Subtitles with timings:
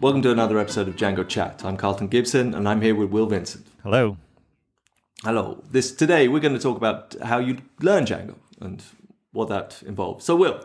[0.00, 1.64] Welcome to another episode of Django Chat.
[1.64, 3.66] I'm Carlton Gibson and I'm here with Will Vincent.
[3.82, 4.16] Hello.
[5.24, 5.64] Hello.
[5.72, 8.80] This today we're going to talk about how you learn Django and
[9.32, 10.24] what that involves.
[10.24, 10.64] So Will,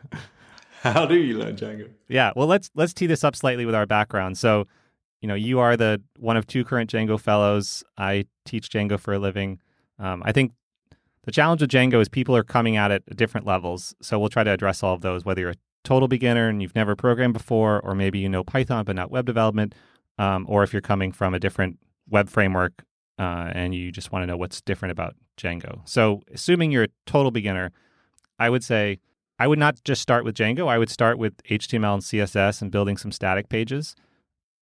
[0.80, 1.90] how do you learn Django?
[2.08, 4.38] Yeah, well let's let's tee this up slightly with our background.
[4.38, 4.66] So,
[5.20, 7.84] you know, you are the one of two current Django fellows.
[7.98, 9.60] I teach Django for a living.
[9.98, 10.52] Um, I think
[11.24, 13.94] the challenge with Django is people are coming at it at different levels.
[14.00, 16.74] So we'll try to address all of those, whether you're a total beginner and you've
[16.74, 19.74] never programmed before, or maybe you know Python but not web development,
[20.18, 22.84] um, or if you're coming from a different web framework
[23.18, 25.80] uh, and you just want to know what's different about Django.
[25.84, 27.72] So, assuming you're a total beginner,
[28.38, 28.98] I would say
[29.38, 30.68] I would not just start with Django.
[30.68, 33.94] I would start with HTML and CSS and building some static pages.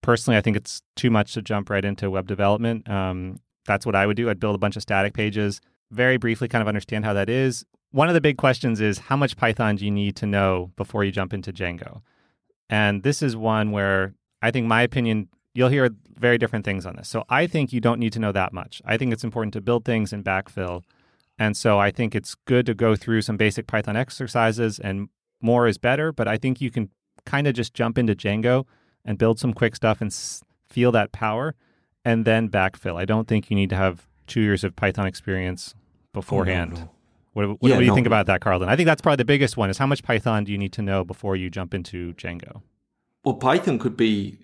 [0.03, 2.89] Personally, I think it's too much to jump right into web development.
[2.89, 4.31] Um, that's what I would do.
[4.31, 5.61] I'd build a bunch of static pages,
[5.91, 9.17] very briefly kind of understand how that is, one of the big questions is how
[9.17, 12.03] much Python do you need to know before you jump into Django?
[12.69, 16.97] And this is one where I think my opinion, you'll hear very different things on
[16.97, 17.09] this.
[17.09, 18.81] So I think you don't need to know that much.
[18.85, 20.83] I think it's important to build things in backfill.
[21.39, 25.09] And so I think it's good to go through some basic Python exercises and
[25.41, 26.91] more is better, but I think you can
[27.25, 28.67] kind of just jump into Django
[29.05, 31.55] and build some quick stuff and s- feel that power
[32.05, 32.97] and then backfill.
[32.97, 35.75] I don't think you need to have 2 years of Python experience
[36.13, 36.73] beforehand.
[36.75, 36.91] Oh, no, no.
[37.33, 37.95] What, what, yeah, what do you no.
[37.95, 38.69] think about that, Carlton?
[38.69, 40.83] I think that's probably the biggest one is how much Python do you need to
[40.83, 42.63] know before you jump into Django?
[43.25, 44.39] Well, Python could be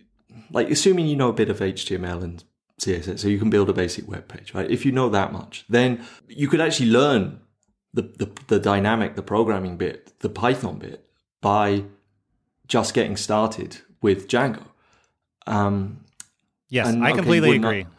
[0.51, 2.45] like assuming you know a bit of HTML and
[2.81, 4.71] CSS, so you can build a basic web page, right?
[4.71, 7.41] If you know that much, then you could actually learn
[7.95, 11.09] the, the, the dynamic, the programming bit, the Python bit
[11.41, 11.85] by
[12.69, 14.63] just getting started with Django.
[15.47, 16.05] Um,
[16.69, 17.85] yes, I completely agree.
[17.85, 17.93] Not,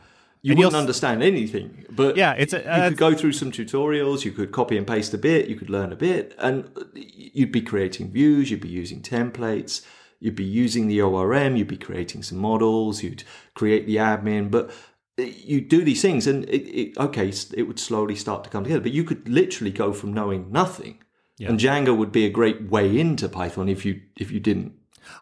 [0.47, 1.85] you and wouldn't understand anything.
[1.89, 4.23] But yeah, it's a, uh, you could go through some tutorials.
[4.23, 5.49] You could copy and paste a bit.
[5.49, 8.49] You could learn a bit, and you'd be creating views.
[8.49, 9.85] You'd be using templates.
[10.21, 11.57] You'd be using the ORM.
[11.57, 13.03] You'd be creating some models.
[13.03, 13.25] You'd
[13.55, 14.71] create the admin, but
[15.17, 18.81] you do these things, and it, it, okay, it would slowly start to come together.
[18.81, 21.03] But you could literally go from knowing nothing,
[21.37, 21.49] yeah.
[21.49, 24.76] and Django would be a great way into Python if you if you didn't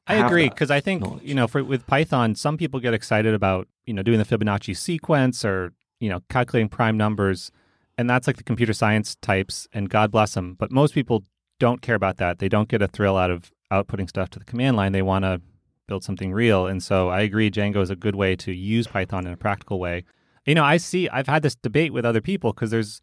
[0.08, 1.24] I agree because I think knowledge.
[1.24, 4.76] you know for with Python, some people get excited about you know doing the Fibonacci
[4.76, 7.52] sequence or you know calculating prime numbers,
[7.98, 10.56] and that's like the computer science types, and God bless them.
[10.58, 11.24] But most people
[11.60, 12.40] don't care about that.
[12.40, 14.92] They don't get a thrill out of outputting stuff to the command line.
[14.92, 15.42] They want to
[15.88, 17.50] build something real, and so I agree.
[17.52, 20.04] Django is a good way to use Python in a practical way.
[20.46, 21.10] You know, I see.
[21.10, 23.02] I've had this debate with other people because there's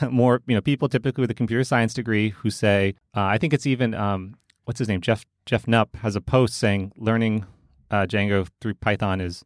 [0.10, 3.52] more, you know, people typically with a computer science degree who say, uh, I think
[3.52, 4.34] it's even um,
[4.64, 7.46] what's his name, Jeff Jeff Knupp has a post saying learning
[7.90, 9.44] uh, Django through Python is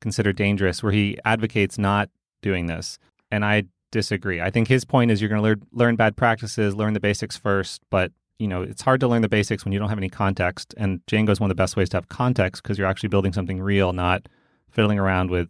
[0.00, 2.08] considered dangerous, where he advocates not
[2.42, 2.98] doing this,
[3.30, 4.40] and I disagree.
[4.40, 7.36] I think his point is you're going to learn learn bad practices, learn the basics
[7.36, 10.08] first, but you know it's hard to learn the basics when you don't have any
[10.08, 10.74] context.
[10.76, 13.32] And Django is one of the best ways to have context because you're actually building
[13.32, 14.28] something real, not
[14.70, 15.48] fiddling around with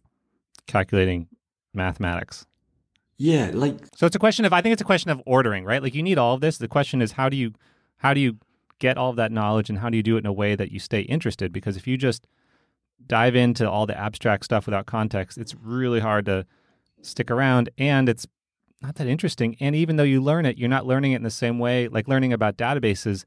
[0.67, 1.29] calculating
[1.75, 2.47] mathematics.
[3.19, 5.83] Yeah, like so it's a question of I think it's a question of ordering, right?
[5.83, 6.59] Like you need all of this.
[6.59, 7.53] The question is how do you
[7.99, 8.39] how do you
[8.81, 10.73] get all of that knowledge and how do you do it in a way that
[10.73, 11.53] you stay interested?
[11.53, 12.27] Because if you just
[13.07, 16.45] dive into all the abstract stuff without context, it's really hard to
[17.03, 18.27] stick around and it's
[18.83, 19.57] not that interesting.
[19.61, 21.87] And even though you learn it, you're not learning it in the same way.
[21.87, 23.25] Like learning about databases,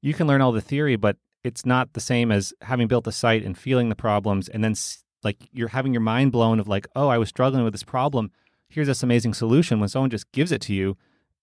[0.00, 3.12] you can learn all the theory, but it's not the same as having built a
[3.12, 4.74] site and feeling the problems and then
[5.24, 8.30] like you're having your mind blown of like, oh, I was struggling with this problem.
[8.68, 9.80] Here's this amazing solution.
[9.80, 10.96] When someone just gives it to you,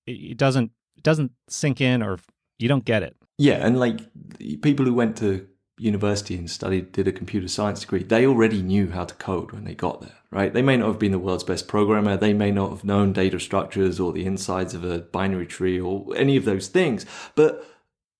[0.05, 2.17] it, doesn't it doesn't sink in or
[2.59, 3.15] you don't get it.
[3.37, 4.01] Yeah, and like
[4.61, 5.47] people who went to
[5.79, 9.63] university and studied, did a computer science degree, they already knew how to code when
[9.63, 10.53] they got there, right?
[10.53, 12.17] They may not have been the world's best programmer.
[12.17, 16.05] They may not have known data structures or the insides of a binary tree or
[16.15, 17.05] any of those things,
[17.35, 17.65] but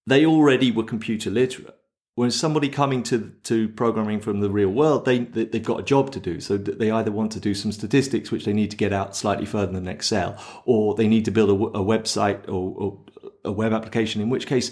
[0.07, 1.75] they already were computer literate.
[2.16, 6.11] When somebody coming to to programming from the real world, they they've got a job
[6.11, 6.41] to do.
[6.41, 9.45] So they either want to do some statistics, which they need to get out slightly
[9.45, 12.99] further than Excel, or they need to build a, a website or, or
[13.44, 14.22] a web application.
[14.22, 14.72] In which case,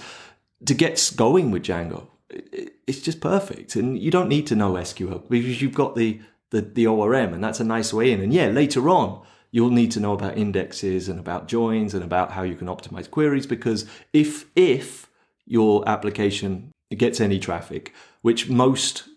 [0.66, 3.76] to get going with Django, it's just perfect.
[3.76, 6.20] And you don't need to know SQL because you've got the,
[6.52, 8.22] the, the ORM and that's a nice way in.
[8.22, 9.22] And yeah, later on,
[9.52, 13.10] you'll need to know about indexes and about joins and about how you can optimize
[13.10, 15.10] queries because if, if
[15.46, 19.08] your application gets any traffic, which most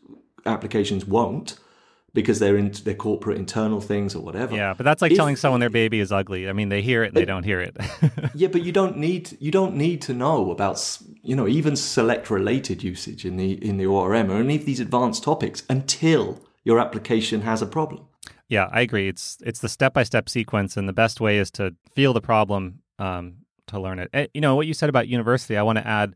[0.47, 1.59] applications won't,
[2.13, 4.57] because they're in their corporate internal things or whatever.
[4.57, 6.49] Yeah, but that's like if, telling someone their baby is ugly.
[6.49, 7.77] I mean, they hear it and they don't hear it.
[8.35, 12.31] yeah, but you don't need you don't need to know about you know even select
[12.31, 16.81] related usage in the in the ORM or any of these advanced topics until your
[16.81, 18.07] application has a problem.
[18.49, 19.09] Yeah, I agree.
[19.09, 22.21] It's it's the step by step sequence, and the best way is to feel the
[22.21, 23.37] problem um,
[23.69, 24.11] to learn it.
[24.13, 25.57] Eh, you know what you said about university.
[25.57, 26.15] I want to add.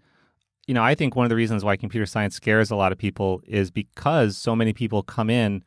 [0.67, 2.99] you know, I think one of the reasons why computer science scares a lot of
[2.99, 5.62] people is because so many people come in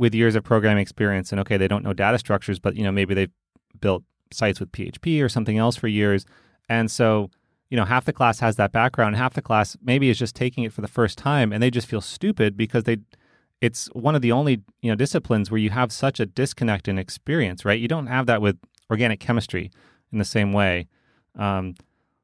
[0.00, 2.90] with years of programming experience and okay, they don't know data structures, but you know,
[2.90, 3.32] maybe they've
[3.80, 4.02] built
[4.32, 6.24] sites with PHP or something else for years.
[6.68, 7.30] And so,
[7.68, 10.64] you know, half the class has that background, half the class maybe is just taking
[10.64, 12.98] it for the first time and they just feel stupid because they
[13.60, 16.98] it's one of the only, you know, disciplines where you have such a disconnect in
[16.98, 17.78] experience, right?
[17.78, 18.56] You don't have that with
[18.88, 19.70] organic chemistry
[20.10, 20.88] in the same way.
[21.38, 21.74] Um,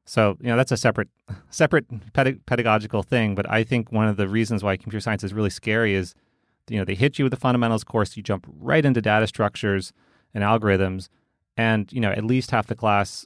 [0.07, 1.09] so you know that's a separate
[1.49, 3.35] separate pedag- pedagogical thing.
[3.35, 6.15] But I think one of the reasons why computer science is really scary is
[6.69, 9.93] you know they hit you with the fundamentals course, you jump right into data structures
[10.33, 11.09] and algorithms,
[11.55, 13.25] and you know at least half the class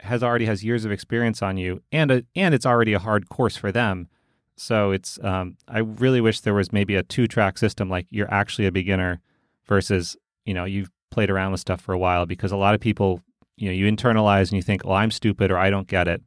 [0.00, 3.28] has already has years of experience on you, and a, and it's already a hard
[3.28, 4.08] course for them.
[4.56, 8.32] So it's um, I really wish there was maybe a two track system, like you're
[8.32, 9.20] actually a beginner
[9.66, 12.80] versus you know you've played around with stuff for a while, because a lot of
[12.80, 13.20] people
[13.56, 16.22] you know you internalize and you think, "Oh, I'm stupid" or "I don't get it,"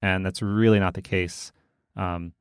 [0.00, 1.52] and that's really not the case.
[1.96, 2.32] Um,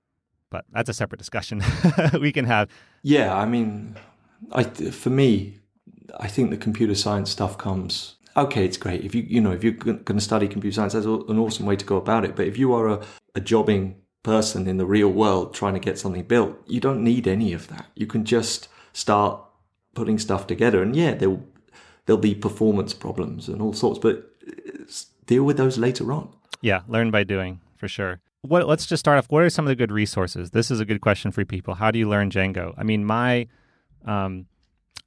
[0.49, 1.63] but that's a separate discussion
[2.19, 2.69] we can have.
[3.03, 3.95] Yeah, I mean,
[4.51, 5.59] I for me,
[6.19, 8.15] I think the computer science stuff comes.
[8.35, 11.05] Okay, it's great if you you know if you're going to study computer science, that's
[11.05, 12.35] an awesome way to go about it.
[12.35, 13.01] But if you are a,
[13.35, 17.27] a jobbing person in the real world trying to get something built, you don't need
[17.27, 17.87] any of that.
[17.95, 19.41] You can just start
[19.95, 21.37] putting stuff together, and yeah, there
[22.05, 24.83] there'll be performance problems and all sorts, but uh,
[25.25, 26.29] deal with those later on.
[26.61, 28.19] Yeah, learn by doing for sure.
[28.41, 29.27] What, let's just start off.
[29.29, 30.51] What are some of the good resources?
[30.51, 31.75] This is a good question for people.
[31.75, 32.73] How do you learn Django?
[32.77, 33.47] I mean, my,
[34.05, 34.45] um,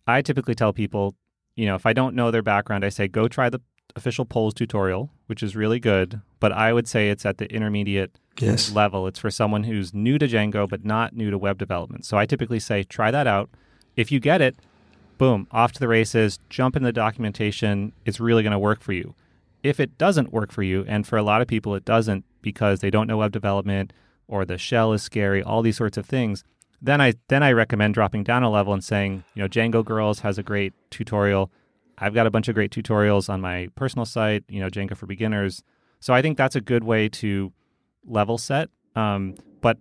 [0.06, 1.14] I typically tell people,
[1.54, 3.60] you know, if I don't know their background, I say go try the
[3.96, 6.20] official Polls tutorial, which is really good.
[6.38, 8.72] But I would say it's at the intermediate yes.
[8.72, 9.06] level.
[9.06, 12.04] It's for someone who's new to Django but not new to web development.
[12.04, 13.50] So I typically say try that out.
[13.96, 14.56] If you get it,
[15.18, 17.92] boom, off to the races, jump in the documentation.
[18.04, 19.14] It's really going to work for you.
[19.62, 22.80] If it doesn't work for you, and for a lot of people it doesn't because
[22.80, 23.92] they don't know web development
[24.26, 26.44] or the shell is scary, all these sorts of things,
[26.80, 30.20] then I then I recommend dropping down a level and saying, you know, Django Girls
[30.20, 31.50] has a great tutorial.
[31.98, 35.06] I've got a bunch of great tutorials on my personal site, you know, Django for
[35.06, 35.62] beginners.
[36.00, 37.52] So I think that's a good way to
[38.06, 38.70] level set.
[38.96, 39.78] Um, but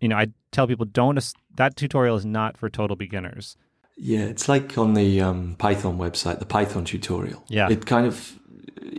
[0.00, 1.18] you know, I tell people don't
[1.56, 3.56] that tutorial is not for total beginners.
[3.96, 7.44] Yeah, it's like on the um, Python website, the Python tutorial.
[7.48, 7.68] Yeah.
[7.68, 8.38] It kind of,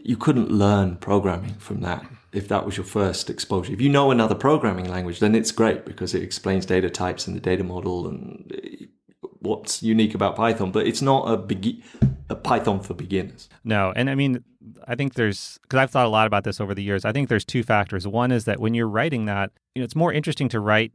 [0.04, 3.74] you couldn't learn programming from that if that was your first exposure.
[3.74, 7.36] If you know another programming language, then it's great because it explains data types and
[7.36, 10.72] the data model and uh, what's unique about Python.
[10.72, 11.84] But it's not a, be-
[12.30, 13.50] a Python for beginners.
[13.64, 13.92] No.
[13.96, 14.44] And I mean,
[14.88, 17.28] I think there's, because I've thought a lot about this over the years, I think
[17.28, 18.08] there's two factors.
[18.08, 20.94] One is that when you're writing that, you know, it's more interesting to write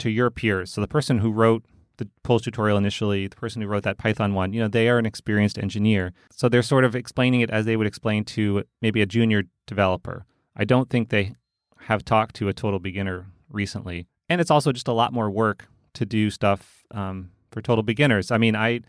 [0.00, 0.72] to your peers.
[0.72, 1.64] So the person who wrote
[1.96, 4.98] the Polls tutorial initially, the person who wrote that Python one, you know, they are
[4.98, 6.12] an experienced engineer.
[6.30, 10.26] So they're sort of explaining it as they would explain to maybe a junior developer.
[10.56, 11.34] I don't think they
[11.80, 14.06] have talked to a total beginner recently.
[14.28, 18.30] And it's also just a lot more work to do stuff um, for total beginners.
[18.30, 18.80] I mean, I,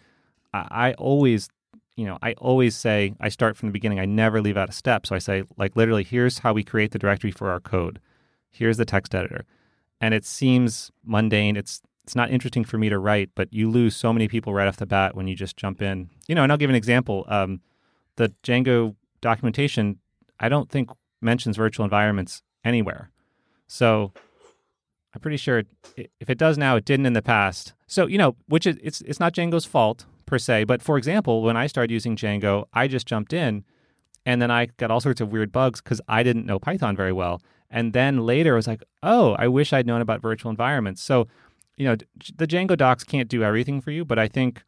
[0.54, 1.50] I always,
[1.96, 4.00] you know, I always say I start from the beginning.
[4.00, 5.06] I never leave out a step.
[5.06, 8.00] So I say, like, literally, here's how we create the directory for our code.
[8.50, 9.46] Here's the text editor.
[10.02, 11.56] And it seems mundane.
[11.56, 14.66] It's it's not interesting for me to write, but you lose so many people right
[14.66, 16.10] off the bat when you just jump in.
[16.30, 17.26] You know, and I'll give an example.
[17.28, 17.60] Um,
[18.16, 20.00] the Django documentation,
[20.40, 20.90] I don't think
[21.22, 23.10] mentions virtual environments anywhere.
[23.68, 24.14] So
[25.14, 25.60] I'm pretty sure
[25.96, 27.74] it, if it does now, it didn't in the past.
[27.88, 30.66] So you know, which is it's it's not Django's fault per se.
[30.66, 33.64] But for example, when I started using Django, I just jumped in,
[34.26, 37.14] and then I got all sorts of weird bugs because I didn't know Python very
[37.14, 37.42] well.
[37.70, 41.02] And then later, I was like, oh, I wish I'd known about virtual environments.
[41.02, 41.28] So
[41.78, 41.96] you know,
[42.36, 44.64] the Django docs can't do everything for you, but I think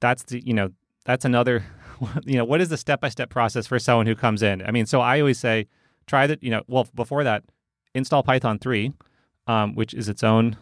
[0.00, 0.70] that's the, you know,
[1.04, 1.64] that's another,
[2.24, 4.62] you know, what is the step by step process for someone who comes in?
[4.66, 5.68] I mean, so I always say,
[6.10, 7.44] try that, you know, well, before that,
[7.94, 8.92] install Python 3,
[9.46, 10.56] um, which is its own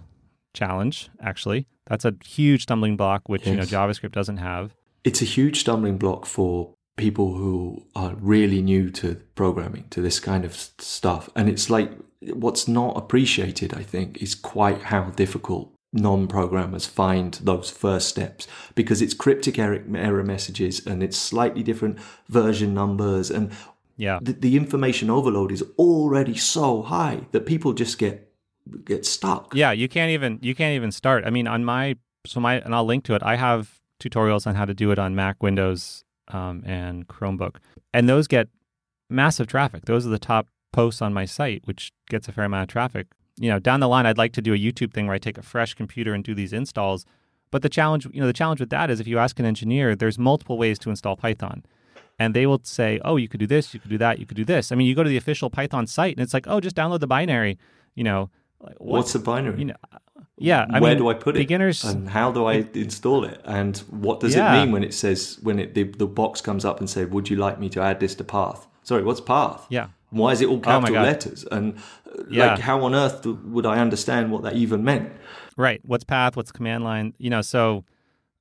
[0.53, 1.67] challenge, actually.
[1.87, 3.49] That's a huge stumbling block, which, yes.
[3.49, 4.75] you know, JavaScript doesn't have.
[5.05, 10.21] It's a huge stumbling block for people who are really new to programming, to this
[10.21, 11.31] kind of stuff.
[11.35, 17.71] And it's like, what's not appreciated, I think, is quite how difficult non-programmers find those
[17.71, 23.51] first steps because it's cryptic error messages and it's slightly different version numbers and
[23.99, 24.21] yeah.
[24.23, 28.33] The, the information overload is already so high that people just get
[28.85, 29.55] get stuck.
[29.55, 31.25] Yeah you can't even you can't even start.
[31.27, 33.23] I mean on my so my and i'll link to it.
[33.23, 37.57] I have tutorials on how to do it on mac windows um, and chromebook.
[37.93, 38.49] And those get
[39.11, 39.85] massive traffic.
[39.87, 43.09] Those are the top posts on my site which gets a fair amount of traffic.
[43.41, 45.39] You know, down the line, I'd like to do a YouTube thing where I take
[45.39, 47.05] a fresh computer and do these installs.
[47.51, 49.97] But the challenge, you know, the challenge with that is if you ask an engineer,
[49.97, 51.65] there's multiple ways to install Python.
[52.19, 54.37] And they will say, "Oh, you could do this, you could do that, you could
[54.37, 56.61] do this." I mean, you go to the official Python site, and it's like, "Oh,
[56.61, 57.59] just download the binary."
[57.95, 58.99] You know, like, what?
[58.99, 59.59] What's the binary?
[59.59, 59.75] you know,
[60.37, 60.67] yeah.
[60.71, 61.39] I Where mean, do I put it?
[61.41, 63.41] beginners- And how do I install it?
[63.45, 64.53] And what does Yeah.
[64.55, 67.29] it mean when it says when it the, the box comes up and say, "Would
[67.31, 69.67] you like me to add this to path?" Sorry, what's path?
[69.69, 69.89] Yeah.
[70.11, 71.03] Why is it all Oh capital God.
[71.03, 71.45] letters?
[71.53, 72.47] And uh, Yeah.
[72.53, 75.13] like, how on earth do- would I understand what that even meant?
[75.59, 75.81] Right.
[75.85, 76.35] What's path?
[76.37, 77.13] What's command line?
[77.19, 77.85] You know, so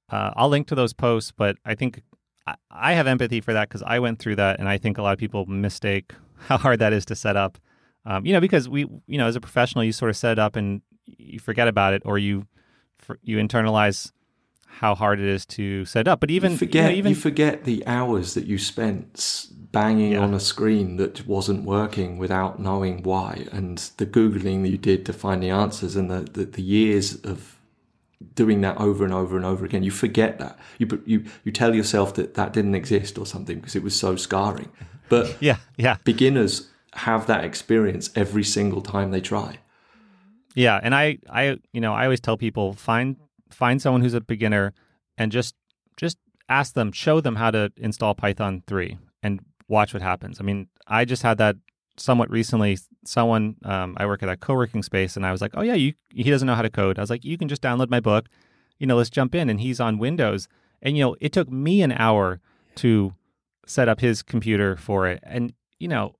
[0.10, 2.02] uh, I'll link to those posts, but I think
[2.72, 5.13] I, have empathy for that because I went through that, and I think a lot
[5.13, 6.13] of people mistake
[6.48, 7.58] how hard that is to set up.
[8.06, 10.39] Um, you know, because we, you know, as a professional, you sort of set it
[10.39, 12.46] up and you forget about it, or you
[12.98, 14.12] for, you internalize
[14.68, 16.20] how hard it is to set up.
[16.20, 20.13] But even you forget you know, even you forget the hours that you spent banging
[20.13, 20.20] Yeah.
[20.20, 25.06] on a screen that wasn't working without knowing why, and the googling that you did
[25.08, 27.57] to find the answers, and the, the, the years of
[28.34, 29.84] doing that over and over and over again.
[29.84, 33.76] You forget that you you you tell yourself that that didn't exist or something because
[33.76, 34.72] it was so scarring.
[35.10, 35.98] But yeah, yeah.
[36.04, 39.60] beginners have that experience every single time they try.
[40.56, 43.16] Yeah, and I, I, you know, I always tell people find
[43.52, 44.74] find someone who's a beginner
[45.18, 45.56] and just
[45.98, 46.18] just
[46.50, 50.40] ask them, show them how to install Python three, and watch what happens.
[50.40, 51.58] I mean, I just had that
[51.98, 52.77] somewhat recently.
[53.06, 55.94] Someone, um, I work at a co-working space, and I was like, oh yeah, you,
[56.10, 56.98] he doesn't know how to code.
[56.98, 58.27] I was like, you can just download my book,
[58.80, 59.50] you know, let's jump in.
[59.50, 60.48] And he's on Windows,
[60.82, 62.39] and you know, it took me an hour
[62.75, 63.13] to
[63.66, 66.17] set up his computer for it, and you know.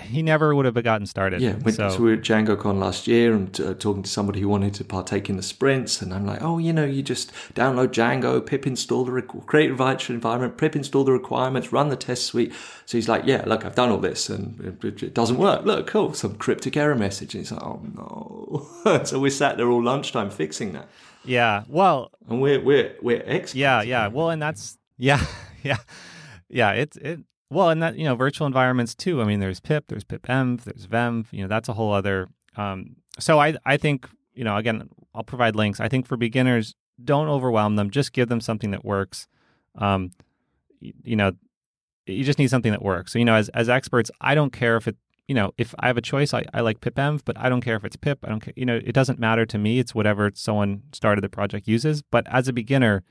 [0.00, 1.42] He never would have gotten started.
[1.42, 4.40] Yeah, when, so, so, we were at DjangoCon last year and uh, talking to somebody
[4.40, 7.30] who wanted to partake in the sprints, and I'm like, oh, you know, you just
[7.54, 11.90] download Django, pip install the requ- create a virtual environment, pip install the requirements, run
[11.90, 12.54] the test suite.
[12.86, 15.66] So he's like, yeah, look, I've done all this, and it, it- it doesn't work.
[15.66, 17.34] Look, cool, some cryptic error message.
[17.34, 17.82] And he's like, oh
[18.84, 19.02] no.
[19.04, 20.88] so we sat there all lunchtime fixing that,
[21.22, 21.64] yeah.
[21.68, 23.54] Well, and we're we're we're experts.
[23.54, 24.06] Yeah, yeah.
[24.08, 25.22] Well, and that's yeah,
[25.62, 25.76] yeah,
[26.48, 26.72] yeah.
[26.72, 27.20] It's it.
[27.50, 29.20] Well, and that you know, virtual environments too.
[29.22, 31.26] I mean, there's pip, there's pipenv, there's venv.
[31.30, 32.28] You know, that's a whole other.
[32.56, 35.80] Um, so I I think you know again, I'll provide links.
[35.80, 37.90] I think for beginners, don't overwhelm them.
[37.90, 39.28] Just give them something that works.
[39.76, 40.10] Um,
[40.82, 41.32] y- you know,
[42.06, 43.12] you just need something that works.
[43.12, 44.96] So you know, as as experts, I don't care if it.
[45.28, 47.74] You know, if I have a choice, I, I like pipenv, but I don't care
[47.74, 48.20] if it's pip.
[48.24, 48.54] I don't care.
[48.56, 49.80] You know, it doesn't matter to me.
[49.80, 52.02] It's whatever someone started the project uses.
[52.02, 53.02] But as a beginner,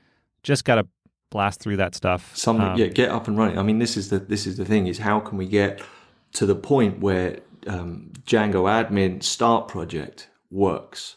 [0.42, 0.86] just gotta
[1.30, 2.34] blast through that stuff.
[2.36, 4.64] something Um, yeah get up and running i mean this is the this is the
[4.64, 5.82] thing is how can we get
[6.32, 11.16] to the point where um, django admin start project works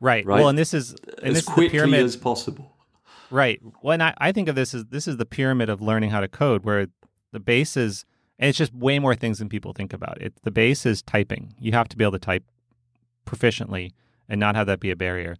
[0.00, 0.26] right.
[0.26, 0.40] right?
[0.40, 2.04] Well, and this is and as this is quickly pyramid.
[2.04, 2.74] as possible
[3.30, 3.60] Right.
[3.80, 6.20] Well, and I, I think of this as this is the pyramid of learning how
[6.20, 6.88] to code, where
[7.32, 8.04] the base is,
[8.38, 10.20] and it's just way more things than people think about.
[10.20, 11.54] It the base is typing.
[11.58, 12.44] You have to be able to type
[13.24, 13.92] proficiently
[14.28, 15.36] and not have that be a barrier.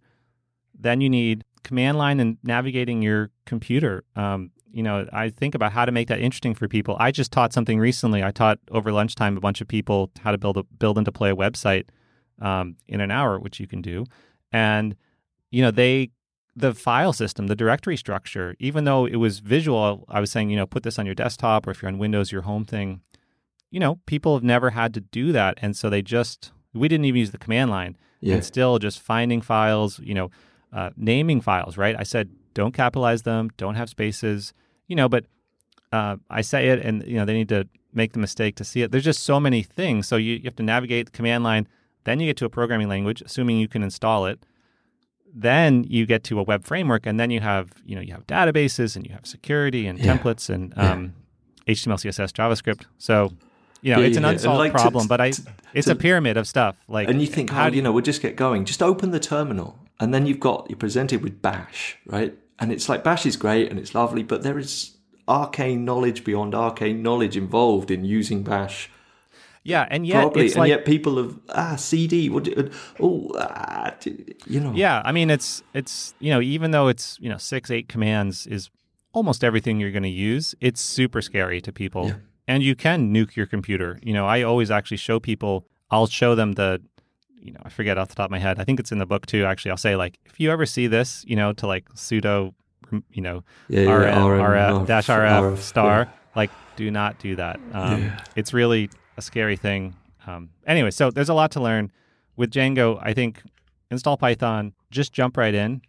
[0.77, 4.03] Then you need command line and navigating your computer.
[4.15, 6.95] Um, you know, I think about how to make that interesting for people.
[6.99, 8.23] I just taught something recently.
[8.23, 11.31] I taught over lunchtime a bunch of people how to build a build and deploy
[11.31, 11.85] a website
[12.41, 14.05] um, in an hour, which you can do,
[14.51, 14.95] and
[15.49, 16.11] you know they
[16.55, 20.57] the file system, the directory structure, even though it was visual, I was saying, you
[20.57, 23.01] know, put this on your desktop or if you're on Windows, your home thing.
[23.69, 25.57] You know, people have never had to do that.
[25.61, 27.97] And so they just, we didn't even use the command line.
[28.19, 28.35] Yeah.
[28.35, 30.29] And still just finding files, you know,
[30.73, 31.95] uh, naming files, right?
[31.97, 34.53] I said, don't capitalize them, don't have spaces,
[34.87, 35.25] you know, but
[35.91, 38.81] uh, I say it and, you know, they need to make the mistake to see
[38.81, 38.91] it.
[38.91, 40.07] There's just so many things.
[40.07, 41.67] So you, you have to navigate the command line.
[42.05, 44.39] Then you get to a programming language, assuming you can install it
[45.33, 48.27] then you get to a web framework and then you have you know you have
[48.27, 50.17] databases and you have security and Yeah.
[50.17, 51.13] templates and um,
[51.67, 53.31] html css javascript so
[53.81, 54.33] you know Yeah, it's an yeah, yeah.
[54.35, 55.41] Unsolved like to- problem but i to-
[55.73, 57.93] it's to- a pyramid of stuff like and you think how oh do you know
[57.93, 61.41] we'll just get going just open the terminal and then you've got you're presented with
[61.41, 62.33] bash right?
[62.59, 66.53] And it's like bash is great and it's lovely but there is arcane knowledge beyond
[66.53, 68.89] arcane knowledge involved in using bash.
[69.63, 73.31] Yeah and yet probably it's and like yet people have ah cd what do- oh
[73.37, 73.93] ah,
[74.47, 74.73] you know.
[74.73, 78.47] Yeah i mean it's it's you know even though it's you know six eight commands
[78.47, 78.71] is
[79.13, 82.07] almost everything you're going to use it's super scary to people.
[82.07, 82.15] Yeah.
[82.47, 83.99] and you can nuke your computer.
[84.01, 86.81] You know i always actually show people i'll show them the
[87.41, 89.05] you know i forget off the top of my head i think it's in the
[89.05, 91.89] book too actually i'll say like if you ever see this you know to like
[91.95, 92.53] sudo,
[93.11, 95.99] you know Yeah, yeah, RM, RM, RF, dash RF, RF, star.
[96.01, 96.09] yeah.
[96.35, 97.59] Like, do not do that.
[97.73, 98.11] Um.
[98.37, 99.95] It's really a scary thing.
[100.25, 101.91] Um, anyway, so there's a lot to learn
[102.37, 102.97] with Django.
[103.01, 103.41] I think
[103.89, 105.81] install Python, just jump right in.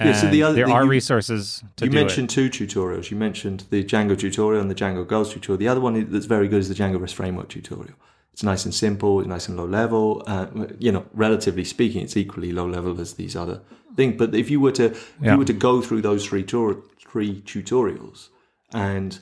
[0.00, 3.10] Yeah, so the other there thing are you- resources to you mentioned two tutorials.
[3.10, 5.58] You mentioned the Django tutorial and the Django Girls tutorial.
[5.58, 7.94] The other one that's very good is the Django REST Framework tutorial.
[8.32, 9.20] It's nice and simple.
[9.20, 10.22] It's nice and low level.
[10.26, 10.46] Uh,
[10.78, 13.60] you know, relatively speaking, it's equally low level as these other
[13.96, 14.14] things.
[14.16, 15.32] But if you were to if Yeah.
[15.32, 18.28] you were to go through those three tour, three tutorials
[18.72, 19.18] and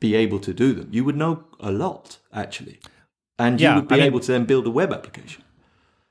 [0.00, 0.88] be able to do them.
[0.90, 2.80] You would know a lot actually,
[3.38, 5.44] and Yeah, you would be I mean- able to then build a web application.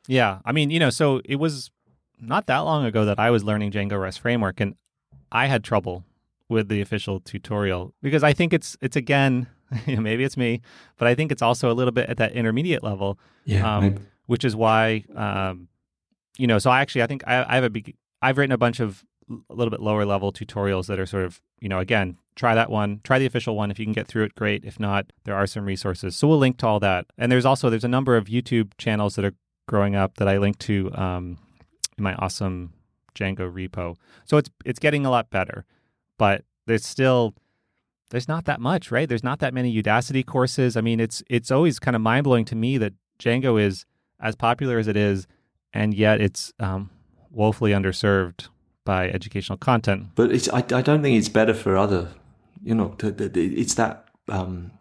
[0.07, 1.71] Yeah, I mean, you know, so it was
[2.19, 4.75] not that long ago that I was learning Django REST framework, and
[5.31, 6.05] I had trouble
[6.47, 9.47] with the official tutorial because I think it's it's again,
[9.87, 10.61] maybe it's me,
[10.97, 14.43] but I think it's also a little bit at that intermediate level, Yeah, um, which
[14.43, 15.67] is why, um,
[16.37, 18.57] you know, so I actually I think I, I have a big, I've written a
[18.57, 19.03] bunch of
[19.49, 22.69] a little bit lower level tutorials that are sort of, you know, again, try that
[22.69, 23.69] one, try the official one.
[23.69, 24.63] If you can get through it, great.
[24.65, 26.15] If not, there are some resources.
[26.15, 27.05] So we'll link to all that.
[27.17, 29.35] And there's also there's a number of YouTube channels that are
[29.67, 31.37] growing up that I link to um,
[31.97, 32.73] in my awesome
[33.13, 33.95] Django repo.
[34.25, 35.65] So it's it's getting a lot better,
[36.17, 37.35] but there's still
[38.09, 39.07] there's not that much, right?
[39.07, 40.75] There's not that many Udacity courses.
[40.77, 43.85] I mean, it's it's always kind of mind blowing to me that Django is
[44.19, 45.27] as popular as it is,
[45.73, 46.89] and yet it's um,
[47.29, 48.47] woefully underserved
[48.85, 50.07] by educational content.
[50.15, 52.09] But it's I, I don't think it's better for other,
[52.63, 54.71] you know, to, to- it's that um,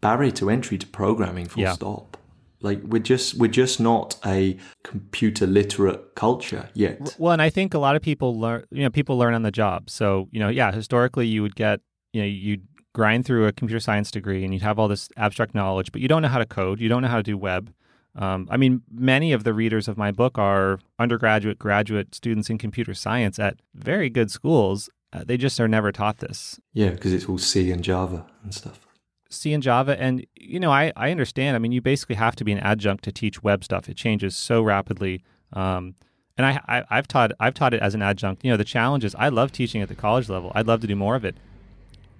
[0.00, 1.46] barrier to entry to programming.
[1.48, 1.72] Full Yeah.
[1.74, 2.16] stop.
[2.64, 7.16] Like we're just we're just not a computer literate culture yet.
[7.18, 9.50] Well, and I think a lot of people learn, you know, people learn on the
[9.50, 9.90] job.
[9.90, 11.80] So, you know, yeah, historically you would get,
[12.12, 15.54] you know, you'd grind through a computer science degree and you'd have all this abstract
[15.54, 17.72] knowledge, but you don't know how to code, you don't know how to do web.
[18.14, 22.58] Um, I mean, many of the readers of my book are undergraduate, graduate students in
[22.58, 24.90] computer science at very good schools.
[25.14, 26.60] Uh, they just are never taught this.
[26.74, 28.86] Yeah, because it's all C and Java and stuff.
[29.30, 29.98] C and Java.
[29.98, 31.56] And, you know, I, I understand.
[31.56, 33.88] I mean, you basically have to be an adjunct to teach web stuff.
[33.88, 35.24] It changes so rapidly.
[35.54, 35.94] Um,
[36.36, 38.44] and I, I, I've taught I've taught it as an adjunct.
[38.44, 40.52] You know, the challenge is I love teaching at the college level.
[40.54, 41.36] I'd love to do more of it.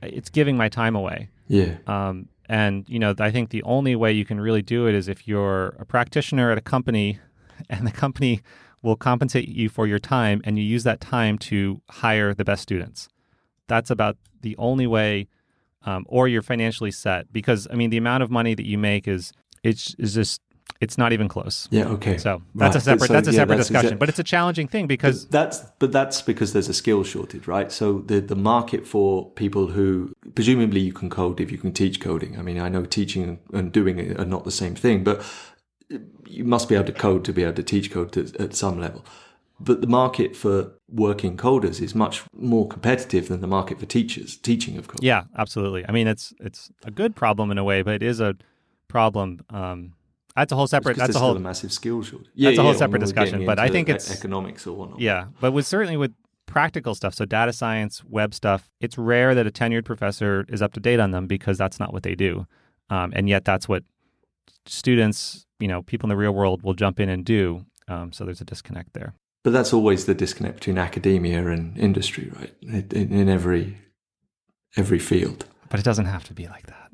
[0.02, 1.28] It's giving my time away.
[1.48, 4.94] Yeah, Um, and, you know, I think the only way you can really do it
[4.94, 7.18] is if you're a practitioner at a company
[7.70, 8.42] and the company
[8.82, 12.62] will compensate you for your time and you use that time to hire the best
[12.62, 13.08] students.
[13.68, 15.28] That's about the only way,
[15.86, 19.06] um, or you're financially set because, I mean, the amount of money that you make
[19.06, 19.32] is,
[19.62, 20.40] it's, is just,
[20.82, 21.68] it's not even close.
[21.70, 22.18] yeah, okay.
[22.18, 24.24] So that's a separate, So, that's a yeah, separate that's discussion, exact- but it's a
[24.24, 27.70] challenging thing because, that's but that's because there's a skill shortage, right?
[27.70, 32.00] So the the market for people who presumably you can code if you can teach
[32.00, 32.38] coding.
[32.38, 35.22] I mean, I know teaching and doing it are not the same thing, but
[36.26, 38.80] you must be able to code to be able to teach code to, at some
[38.80, 39.04] level.
[39.60, 44.36] But the market for working coders is much more competitive than the market for teachers
[44.36, 45.02] teaching of code.
[45.04, 45.84] yeah, absolutely.
[45.88, 48.34] I mean, it's, it's a good problem in a way, but it is a
[48.88, 49.40] problem.
[49.50, 49.92] Um,
[50.36, 52.28] that's a whole separate, Because that's a whole, still a massive skill shortage.
[52.36, 55.00] That's a whole yeah, separate discussion, but I think it's- economics or whatnot.
[55.00, 56.12] Yeah, but with certainly with
[56.46, 60.72] practical stuff, so data science, web stuff, it's rare that a tenured professor is up
[60.74, 62.46] to date on them because that's not what they do,
[62.90, 63.84] um, and yet that's what
[64.66, 67.64] students, you know, people in the real world will jump in and do.
[67.88, 69.14] Um, so there's a disconnect there.
[69.44, 72.54] But that's always the disconnect between academia and industry, right?
[72.62, 73.78] In, in every
[74.76, 75.46] every field.
[75.68, 76.90] But it doesn't have to be like that.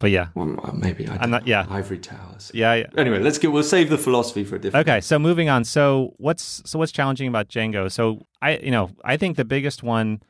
[0.00, 1.66] But yeah, Well, maybe I not- yeah.
[1.68, 2.52] Ivory towers.
[2.54, 2.86] yeah, yeah.
[2.96, 3.50] Anyway, let's get.
[3.50, 4.88] We'll save the philosophy for a different.
[4.88, 5.64] Okay, so moving on.
[5.64, 7.90] So what's so what's challenging about Django?
[7.90, 10.22] So I you know I think the biggest one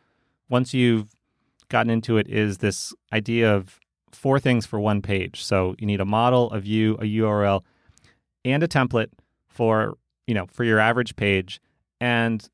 [0.48, 1.14] once you've
[1.68, 3.78] gotten into it is this idea of
[4.11, 5.44] four things for one page.
[5.44, 7.62] So you need a model, a view, a URL,
[8.46, 9.11] and a template
[9.48, 11.61] for you know for your average page.
[12.00, 12.48] And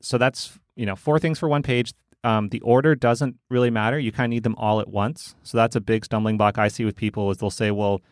[0.00, 1.92] so that's you know four things for one page.
[2.22, 3.98] Um, the order doesn't really matter.
[3.98, 5.34] You kind of need them all at once.
[5.42, 8.02] So that's a big stumbling block I see with people is they'll say, well,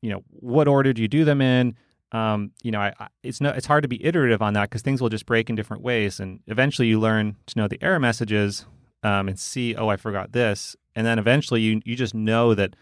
[0.00, 1.74] you know, what order do you do them in?
[2.12, 4.82] Um, you know, I, I, it's no, it's hard to be iterative on that because
[4.82, 7.98] things will just break in different ways, and eventually you learn to know the error
[7.98, 8.66] messages
[9.02, 12.76] um, and see, oh, I forgot this, and then eventually you you just know that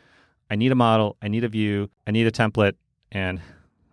[0.50, 2.74] I need a model, I need a view, I need a template,
[3.12, 3.40] and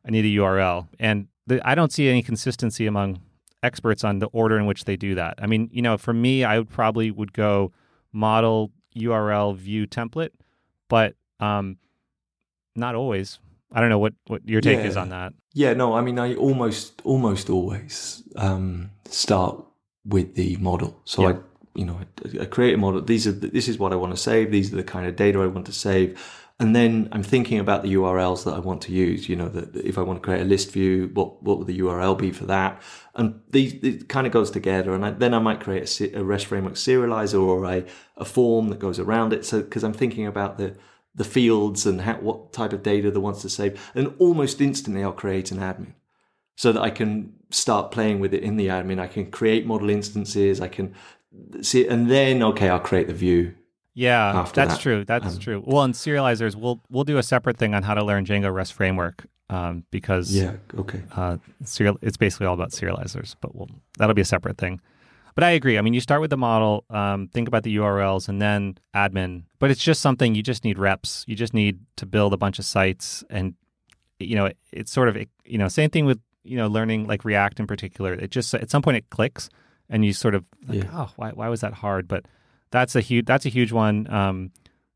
[0.04, 3.22] I need a URL, and the, I don't see any consistency among
[3.64, 5.36] experts on the order in which they do that.
[5.42, 7.72] I mean, you know, for me, I would probably would go
[8.12, 10.32] model, URL, view, template,
[10.88, 11.78] but um,
[12.76, 13.40] not always.
[13.72, 15.34] I don't know what, what your take is on that.
[15.54, 19.62] Yeah, no, I mean, I almost almost always um, start
[20.06, 21.00] with the model.
[21.04, 21.30] So Yeah.
[21.30, 21.36] I,
[21.76, 23.02] you know, I, I create a model.
[23.02, 24.52] These are the, this is what I want to save.
[24.52, 26.20] These are the kind of data I want to save,
[26.60, 29.30] and then I'm thinking about the URLs that I want to use.
[29.30, 31.80] You know, that if I want to create a list view, what what would the
[31.80, 32.82] URL be for that?
[33.14, 34.94] And these it kind of goes together.
[34.96, 37.86] And I, then I might create a, a REST framework serializer or a
[38.18, 39.46] a form that goes around it.
[39.46, 40.76] So because I'm thinking about the
[41.14, 45.04] the fields and how, what type of data that wants to save, and almost instantly
[45.04, 45.94] I'll create an admin
[46.56, 49.00] so that I can start playing with it in the admin.
[49.00, 50.60] I can create model instances.
[50.60, 50.96] I can
[51.62, 53.54] see, and then okay, I'll create the view.
[54.00, 54.80] Yeah, that's that.
[54.80, 55.04] true.
[55.06, 55.64] That's Um, true.
[55.66, 58.74] Well, in serializers, we'll we'll do a separate thing on how to learn Django REST
[58.74, 61.02] framework um, because Yeah, okay.
[61.16, 63.36] uh, serial, it's basically all about serializers.
[63.42, 64.80] But we'll, that'll be a separate thing.
[65.34, 65.78] But I agree.
[65.80, 69.44] I mean, you start with the model, um, think about the URLs, and then admin.
[69.60, 71.24] But it's just something you just need reps.
[71.28, 73.56] You just need to build a bunch of sites, and
[74.20, 77.26] you know, it, it's sort of you know, same thing with you know, learning like
[77.26, 78.14] React in particular.
[78.14, 79.50] It just at some point it clicks,
[79.90, 80.90] and you sort of like, Yeah.
[80.94, 82.08] oh, why why was that hard?
[82.08, 82.26] But
[82.72, 84.52] that's a huge that's a huge one um,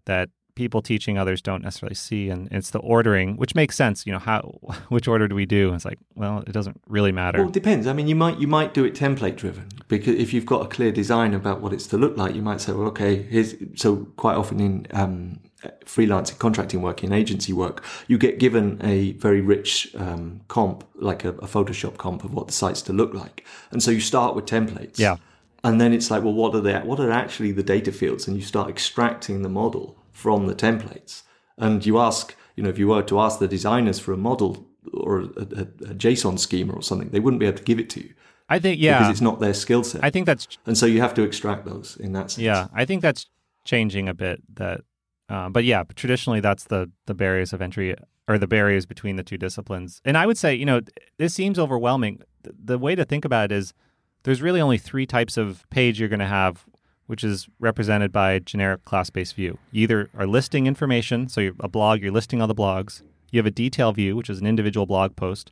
[0.06, 4.06] that people teaching others don't necessarily see, and it's the ordering, which makes sense.
[4.06, 4.42] You know, how
[4.90, 5.68] which order do we do?
[5.68, 7.40] And it's like, well, it doesn't really matter.
[7.40, 7.88] Well, it depends.
[7.88, 10.70] I mean, you might you might do it template driven because if you've got a
[10.70, 14.08] clear design about what it's to look like, you might say, well, okay, here's so
[14.18, 15.40] quite often in um,
[15.86, 21.24] freelancing, contracting work, in agency work, you get given a very rich um, comp, like
[21.24, 24.36] a, a Photoshop comp of what the site's to look like, and so you start
[24.36, 25.00] with templates.
[25.00, 25.18] Yeah.
[25.64, 26.74] And then it's like, well, what are they?
[26.80, 28.28] What are actually the data fields?
[28.28, 31.24] And you start extracting the model from the templates.
[31.58, 34.68] And you ask, you know, if you were to ask the designers for a model
[34.94, 37.90] or a, a, a JSON schema or something, they wouldn't be able to give it
[37.92, 38.14] to you
[38.52, 40.04] I think yeah, because it's not their skill set.
[40.04, 42.44] I think that's and so you have to extract those in that sense.
[42.44, 43.28] Yeah, I think that's
[43.64, 44.42] changing a bit.
[44.56, 44.82] That,
[45.30, 47.96] uh, but yeah, but traditionally that's the the barriers of entry
[48.28, 50.02] or the barriers between the two disciplines.
[50.04, 50.82] And I would say, you know,
[51.18, 52.24] this seems overwhelming.
[52.44, 53.74] The, the way to think about it is
[54.24, 56.66] there's really only three types of page you're going to have,
[57.08, 59.58] which is represented by a generic class-based view.
[59.72, 63.02] You either are listing information, so you're a blog, you're listing all the blogs.
[63.32, 65.52] You have a detail view, which is an individual blog post,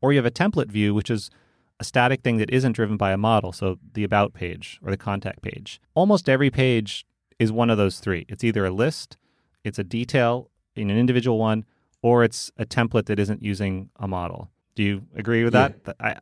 [0.00, 1.30] or you have a template view, which is
[1.78, 4.96] a static thing that isn't driven by a model, so the about page or the
[4.96, 5.80] contact page.
[5.94, 7.06] Almost every page
[7.38, 8.26] is one of those three.
[8.28, 9.16] It's either a list,
[9.64, 11.64] it's a detail in an individual one,
[12.02, 14.50] or it's a template that isn't using a model.
[14.74, 15.84] Do you agree with that?
[15.84, 16.16] That- I,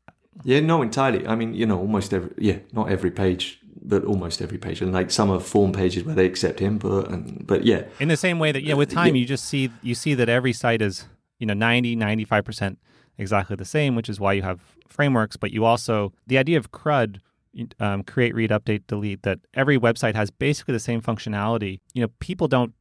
[0.45, 1.27] Yeah, no, entirely.
[1.27, 4.81] I mean, you know, almost every yeah, not every page, but almost every page.
[4.83, 8.17] And like some are form pages where they accept input, and but yeah, in the
[8.17, 9.21] same way that yeah, with time Yeah.
[9.21, 11.07] you just see you see that every site is
[11.39, 12.77] you know 90 95%
[13.17, 16.71] exactly the same which is why you have frameworks but you also the idea of
[16.73, 17.19] crud
[17.81, 22.09] um, create read update delete that every website has basically the same functionality you know
[22.19, 22.75] people don't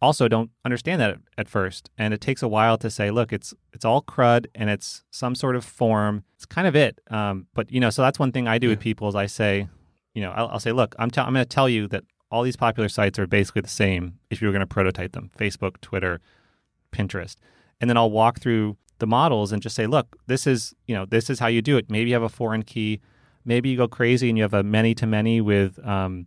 [0.00, 3.54] also don't understand that at, first and it takes a while to say look it's
[3.72, 6.24] it's all crud and it's some sort of form.
[6.34, 8.80] It's kind of it um, but you know so that's one thing i do with
[8.80, 9.68] people is i say
[10.14, 12.56] you know i'll, I'll say look i'm, I'm going to tell you that all these
[12.56, 16.20] popular sites are basically the same if you were going to prototype them facebook twitter
[16.92, 17.36] pinterest.
[17.80, 21.04] And then i'll walk through the models and just say look this is you know
[21.04, 21.90] this is how you do it.
[21.90, 23.00] Maybe you have a foreign key.
[23.44, 26.26] Maybe you go crazy and you have a many to many with um,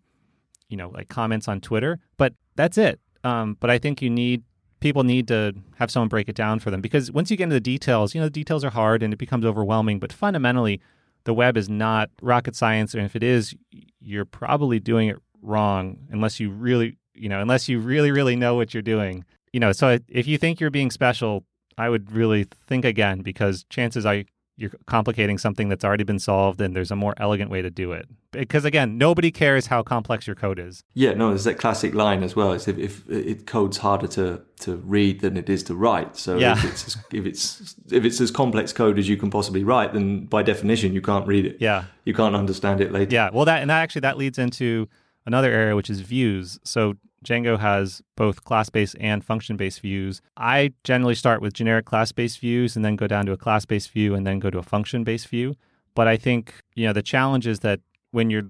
[0.69, 4.43] you know like comments on twitter but that's it um, but i think you need
[4.79, 7.55] people need to have someone break it down for them because once you get into
[7.55, 10.79] the details you know the details are hard and it becomes overwhelming but fundamentally
[11.23, 12.93] the web is not rocket science.
[12.93, 13.55] And if it is
[14.01, 18.55] you're probably doing it wrong unless you really you know unless you really really know
[18.55, 19.25] what you're doing.
[19.53, 21.43] You know so if you think you're being special
[21.77, 24.23] i would really think again because chances are
[24.59, 27.91] you're complicating something that's already been solved and there's a more elegant way to do
[27.93, 31.93] it because again nobody cares how complex your code is yeah, no, there's that classic
[31.95, 32.51] line as well.
[32.51, 36.17] Is if, if it code's harder to, to read than it is to write.
[36.17, 36.53] So Yeah.
[36.57, 39.93] if it's as- if it's if it's as complex code as you can possibly write,
[39.93, 41.57] then by definition you can't read it.
[41.59, 43.13] yeah You can't understand it later.
[43.15, 44.87] Yeah, well, that and that actually that leads into
[45.29, 46.59] another area which is views.
[46.63, 50.21] So Django has both class-based and function-based views.
[50.35, 54.15] I generally start with generic class-based views and then go down to a class-based view
[54.15, 55.55] and then go to a function-based view.
[55.95, 57.79] But I think you know the challenge is that
[58.11, 58.49] when you're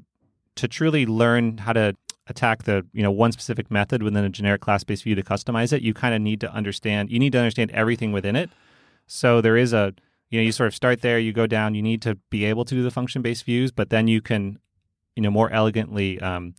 [0.55, 1.95] to truly learn how to
[2.27, 5.81] attack the you know one specific method within a generic class-based view to customize it,
[5.81, 7.11] you kind of need to understand.
[7.11, 8.49] You need to understand everything within it.
[9.07, 9.93] So there is a
[10.29, 11.75] you know you sort of start there, you go down.
[11.75, 14.59] You need to be able to do the function-based views, but then you can
[15.15, 16.53] you know more elegantly um,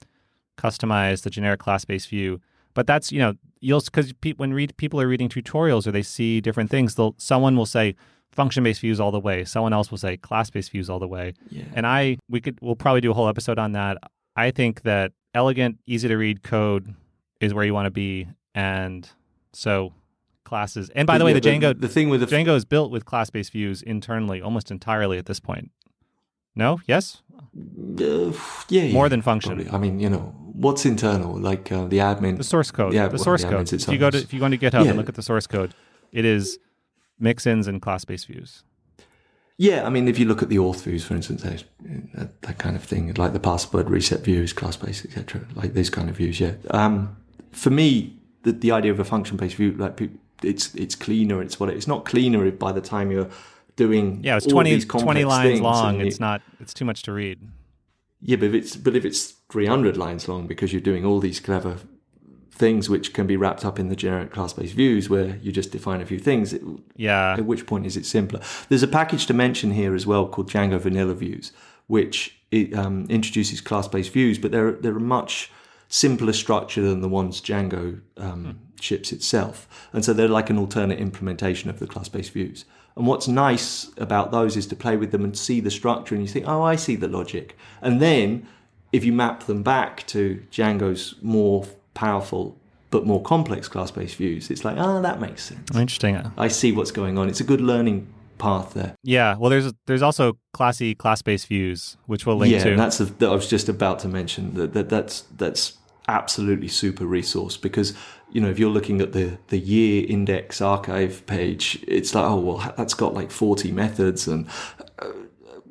[0.60, 2.40] customize the generic class-based view.
[2.74, 6.02] But that's you know you'll because pe- when read people are reading tutorials or they
[6.02, 7.94] see different things, they'll someone will say
[8.32, 9.44] function-based views all the way.
[9.44, 11.34] Someone else will say class-based views all the way.
[11.50, 11.64] Yeah.
[11.74, 13.96] And I we could we'll probably do a whole episode on that.
[14.36, 16.94] I think that elegant, easy to read code
[17.40, 19.08] is where you want to be, and
[19.52, 19.92] so
[20.44, 20.90] classes.
[20.94, 23.04] And by the way, Yeah, the Django the thing with the Django is built with
[23.04, 25.70] class-based views internally, almost entirely at this point.
[26.54, 27.42] No, yes, Uh,
[28.68, 29.56] yeah, yeah, more than function.
[29.56, 29.70] probably.
[29.72, 32.36] I mean, you know, what's internal, like uh, the admin.
[32.36, 32.92] The source code.
[32.92, 33.72] Yeah, the well, source the code.
[33.72, 34.90] If you go to if you go to GitHub Yeah.
[34.90, 35.74] and look at the source code,
[36.12, 36.58] it is
[37.18, 38.62] mix-ins and class-based views.
[39.58, 42.76] Yeah, I mean, if you look at the auth views, for instance, that, that kind
[42.76, 46.40] of thing, like the password reset views, class based, etc., like these kind of views.
[46.40, 46.52] Yeah.
[46.70, 47.14] Um,
[47.52, 50.00] for me, the, the idea of a function based view, like
[50.42, 51.42] it's it's cleaner.
[51.42, 53.28] It's what it's not cleaner by the time you're
[53.76, 56.00] doing Yeah, it's all 20, 20 lines long.
[56.00, 56.40] you- It's not.
[56.58, 57.38] It's too much to read.
[58.22, 61.40] Yeah, but if it's but if it's 300 lines long because you're doing all these
[61.40, 61.76] clever
[62.52, 65.70] things which can be wrapped up in the generic class based views where you just
[65.72, 66.60] define a few things, it,
[66.96, 67.32] Yeah.
[67.38, 68.40] at which point is it simpler?
[68.68, 71.52] There's a package to mention here as well called Django Vanilla Views,
[71.86, 75.50] which it, um, introduces class-based views, but they're they're a much
[75.88, 80.98] simpler structure than the ones Django um, ships itself, and so they're like an alternate
[80.98, 82.64] implementation of the class-based views.
[83.00, 86.22] And what's nice about those is to play with them and see the structure, and
[86.22, 87.56] you think, oh, I see the logic.
[87.80, 88.46] And then
[88.92, 92.58] if you map them back to Django's more powerful
[92.90, 95.74] but more complex class-based views, it's like, oh, that makes sense.
[95.74, 96.30] Interesting.
[96.36, 97.30] I see what's going on.
[97.30, 98.94] It's a good learning path there.
[99.02, 99.34] Yeah.
[99.38, 102.70] Well, there's there's also classy class-based views, which we'll link yeah, to.
[102.72, 106.68] and that's a, that I was just about to mention that, that that's that's absolutely
[106.68, 107.94] super resource because
[108.32, 112.38] you know if you're looking at the the year index archive page, it's like oh
[112.40, 114.46] well that's got like 40 methods and.
[114.98, 115.08] Uh,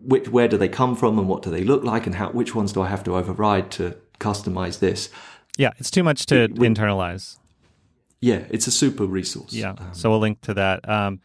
[0.01, 2.55] which, where do they come from and what do they look like and how which
[2.55, 5.09] ones do I have to override to customize this?
[5.57, 7.37] yeah, it's too much to It- internalize.
[8.21, 9.51] Yeah, it's a super resource.
[9.51, 9.71] Yeah.
[9.71, 10.87] Um, so we'll link to that.
[10.87, 11.19] Um,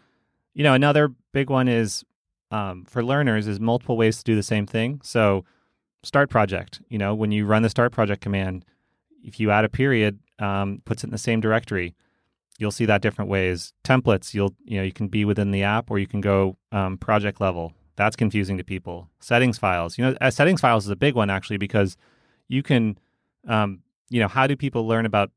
[0.55, 2.05] you know, another big one is
[2.51, 5.01] um, for learners is multiple ways to do the same thing.
[5.05, 5.45] So
[6.03, 6.81] start project.
[6.89, 8.65] You know, when you run the start project command,
[9.23, 11.95] if you add a period, um, puts it in the same directory.
[12.59, 13.73] You'll see that different ways.
[13.83, 16.99] Templates, you'll you know you can be within the app or you can go um,
[16.99, 17.73] project level.
[17.97, 19.09] That's confusing to people.
[19.21, 21.97] Settings files, you know, uh, settings files is a big one actually because
[22.49, 22.99] you can,
[23.47, 25.31] um, you know, how do people learn about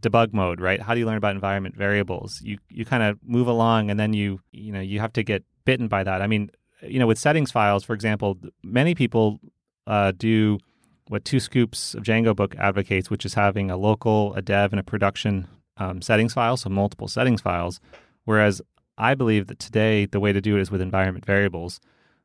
[0.00, 0.80] debug mode, right?
[0.80, 2.40] How do you learn about environment variables?
[2.42, 5.44] You you kind of move along and then you you know you have to get
[5.64, 6.22] bitten by that.
[6.22, 6.50] I mean,
[6.82, 9.40] you know, with settings files, for example, many people
[9.86, 10.58] uh, do
[11.08, 14.80] what two scoops of Django book advocates, which is having a local, a dev, and
[14.80, 17.80] a production um, settings file, so multiple settings files.
[18.24, 18.60] Whereas
[18.98, 21.80] I believe that today the way to do it is with environment variables.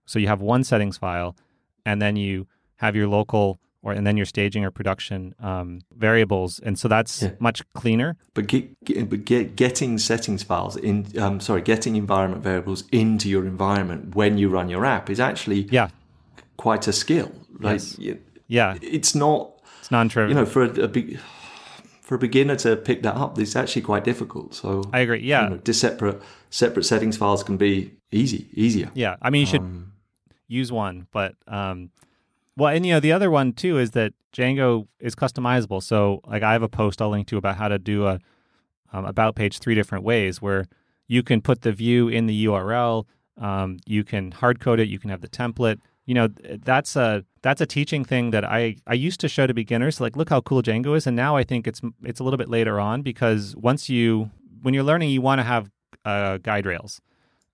[0.05, 1.35] So you have one settings file,
[1.85, 6.57] and then you have your local or and then your staging or production um, variables,
[6.59, 7.31] and so that's Yeah.
[7.39, 8.15] much cleaner.
[8.33, 13.27] But, get, get, but get, getting settings files in, um, sorry, getting environment variables into
[13.27, 15.89] your environment when you run your app is actually Yeah,
[16.55, 17.31] quite a skill.
[17.59, 17.97] Like, Yes.
[17.99, 18.17] y-
[18.47, 20.29] yeah, it's not, it's non-trivial.
[20.29, 21.19] you know, for a, a big,
[22.01, 24.53] for a beginner to pick that up, it's actually quite difficult.
[24.53, 25.21] So, I agree.
[25.21, 28.91] Yeah, you know, just separate separate settings files can be easy, easier.
[28.93, 29.93] Yeah, I mean, you should Um,
[30.47, 31.89] use one, but um,
[32.55, 35.81] well, and you know, the other one too is that Django is customizable.
[35.81, 38.19] So, like, I have a post I'll link to about how to do a
[38.91, 40.65] um, about page three different ways, where
[41.07, 43.05] you can put the view in the URL,
[43.37, 45.79] um, you can hard code it, you can have the template.
[46.05, 49.53] You know, that's a that's a teaching thing that I I used to show to
[49.53, 50.01] beginners.
[50.01, 52.49] Like, look how cool Django is, and now I think it's it's a little bit
[52.49, 54.31] later on because once you
[54.63, 55.69] when you're learning, you want to have
[56.05, 56.99] uh, guide rails,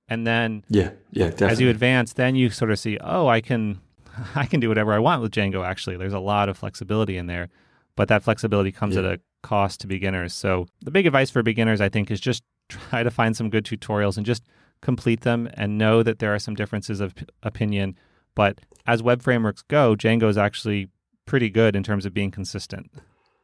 [0.08, 1.48] and then yeah, yeah, definitely.
[1.48, 3.82] as you advance, then you sort of see, oh, I can,
[4.36, 5.66] I can do whatever I want with Django.
[5.66, 7.50] Actually, there's a lot of flexibility in there,
[7.96, 9.02] but that flexibility comes Yeah.
[9.02, 10.34] at a cost to beginners.
[10.34, 13.66] So the big advice for beginners, I think, is just try to find some good
[13.66, 14.44] tutorials and just
[14.82, 17.96] complete them and know that there are some differences of p- opinion.
[18.36, 20.90] But as web frameworks go, Django is actually
[21.26, 22.92] pretty good in terms of being consistent.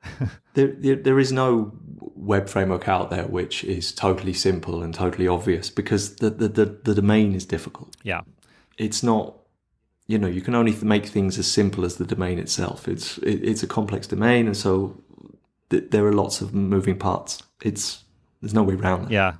[0.53, 1.71] there, there, there is no
[2.15, 6.65] web framework out there which is totally simple and totally obvious because the, the, the,
[6.83, 7.95] the domain is difficult.
[8.03, 8.21] Yeah.
[8.77, 9.35] It's not,
[10.07, 12.87] you know, you can only make things as simple as the domain itself.
[12.87, 15.01] It's it, it's a complex domain, and so
[15.69, 17.41] th- there are lots of moving parts.
[17.63, 18.03] It's
[18.41, 19.11] there's no way around that.
[19.11, 19.33] Yeah.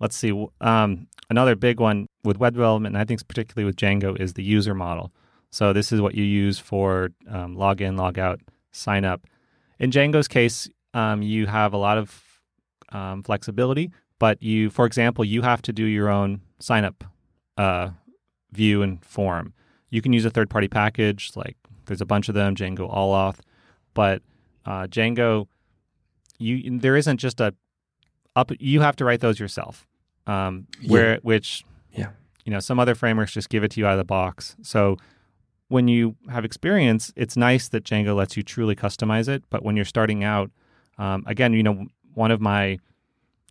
[0.00, 0.32] Let's see.
[0.62, 4.42] Um, another big one with web development, and I think particularly with Django, is the
[4.42, 5.12] user model.
[5.50, 8.40] So this is what you use for um, log in, log out,
[8.72, 9.26] sign up.
[9.78, 12.22] In Django's case, um, you have a lot of
[12.90, 17.04] um, flexibility, but you, for example, you have to do your own sign up
[17.56, 17.90] uh,
[18.52, 19.54] view and form.
[19.88, 23.14] You can use a third party package, like there's a bunch of them, Django All
[23.14, 23.38] Auth,
[23.94, 24.22] but
[24.66, 25.46] uh, Django,
[26.38, 27.54] you there isn't just a
[28.36, 28.52] up.
[28.58, 29.86] You have to write those yourself.
[30.26, 32.10] Um, where which Yeah.
[32.44, 34.56] you know some other frameworks just give it to you out of the box.
[34.62, 34.96] So
[35.68, 39.44] when you have experience, it's nice that Django lets you truly customize it.
[39.50, 40.50] But when you're starting out,
[40.98, 42.78] um, again, you know, one of my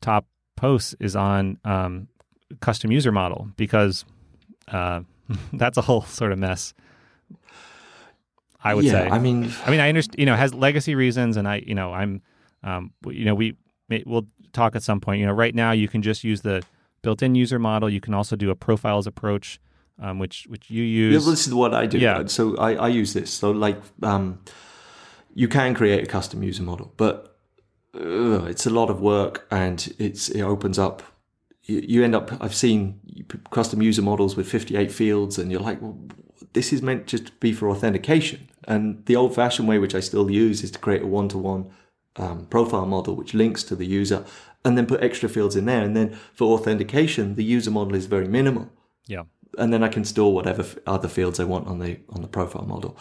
[0.02, 2.08] top posts is on um,
[2.60, 4.04] custom user model because
[4.68, 5.02] uh,
[5.54, 6.74] that's a whole sort of mess.
[8.62, 9.10] I would yeah, say.
[9.10, 10.20] I mean, I mean, I understand.
[10.20, 12.22] You know, has legacy reasons, and I, you know, I'm,
[12.64, 13.56] um, you know, we
[14.06, 15.20] we'll talk at some point.
[15.20, 16.64] You know, right now you can just use the
[17.02, 17.90] built-in user model.
[17.90, 19.60] You can also do a profiles approach,
[20.02, 21.24] um, which which you use.
[21.24, 21.98] well, this is what I do.
[21.98, 22.26] Yeah.
[22.28, 23.32] So I, I use this.
[23.32, 24.40] So like, um,
[25.34, 27.38] you can create a custom user model, but
[27.96, 31.04] uh, it's a lot of work, and it's it opens up.
[31.64, 32.32] You, you end up.
[32.42, 33.00] I've seen
[33.52, 35.98] custom user models with fifty-eight fields, and you're like, well,
[36.54, 38.48] this is meant just to be for authentication.
[38.68, 41.72] And the old-fashioned way, which I still use, is to create a one-to-one
[42.20, 44.26] um, profile model which links to the user,
[44.64, 45.82] and then put extra fields in there.
[45.82, 48.70] And then for authentication, the user model is very minimal
[49.10, 49.24] yeah,
[49.58, 52.28] and then I can store whatever f- other fields I want on the on the
[52.28, 52.96] profile model,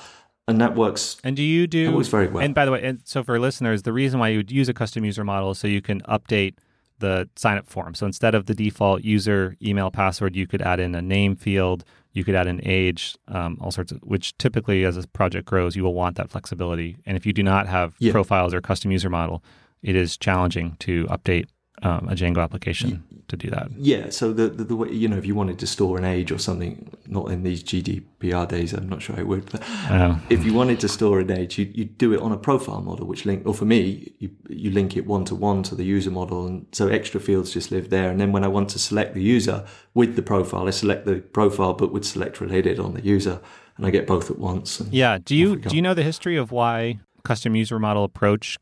[0.48, 1.18] and that works.
[1.22, 1.86] And do you do?
[1.86, 2.42] That works very well.
[2.42, 4.74] And by the way, and so for listeners, the reason why you would use a
[4.74, 6.54] custom user model is so you can update
[6.98, 7.94] the sign up form.
[7.94, 11.84] So instead of the default user email password, you could add in a name field.
[12.12, 15.76] You could add an age, um, all sorts of, which typically as a project grows,
[15.76, 16.96] you will want that flexibility.
[17.06, 18.12] And if you do not have Yeah.
[18.12, 19.42] profiles or custom user model,
[19.82, 21.46] it is challenging to update
[21.82, 23.68] um, a Django application to do that.
[23.76, 26.32] Yeah, so the, the the way you know if you wanted to store an age
[26.32, 29.50] or something, not in these GDPR days, I'm not sure I would.
[29.50, 32.36] But Uh, if you wanted to store an age, you you do it on a
[32.38, 33.46] profile model, which link.
[33.46, 36.66] Or for me, you you link it one to one to the user model, and
[36.72, 38.10] so extra fields just live there.
[38.10, 39.64] And then when I want to select the user
[39.94, 43.40] with the profile, I select the profile, but would select related on the user,
[43.76, 44.80] and I get both at once.
[44.80, 45.18] And Yeah.
[45.24, 48.56] Do you do you know the history of why custom user model approach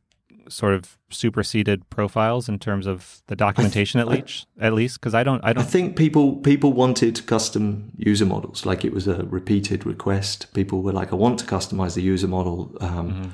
[0.49, 4.47] sort of superseded profiles in terms of the documentation at least?
[4.61, 5.63] At least, because I don't, I don't.
[5.65, 10.53] I think people people wanted custom user models, like it was a repeated request.
[10.55, 13.31] People were like, "I want to customize the user model," um, Mm-hmm.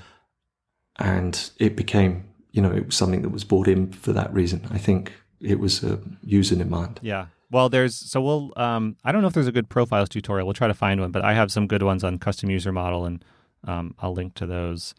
[0.98, 4.66] and it became, you know, it was something that was brought in for that reason.
[4.70, 7.00] I think it was a user demand.
[7.02, 7.26] Yeah.
[7.50, 8.52] Well, there's so we'll.
[8.56, 10.46] Um, I don't know if there's a good profiles tutorial.
[10.46, 13.04] We'll try to find one, but I have some good ones on custom user model,
[13.04, 13.22] and
[13.64, 14.94] um, I'll link to those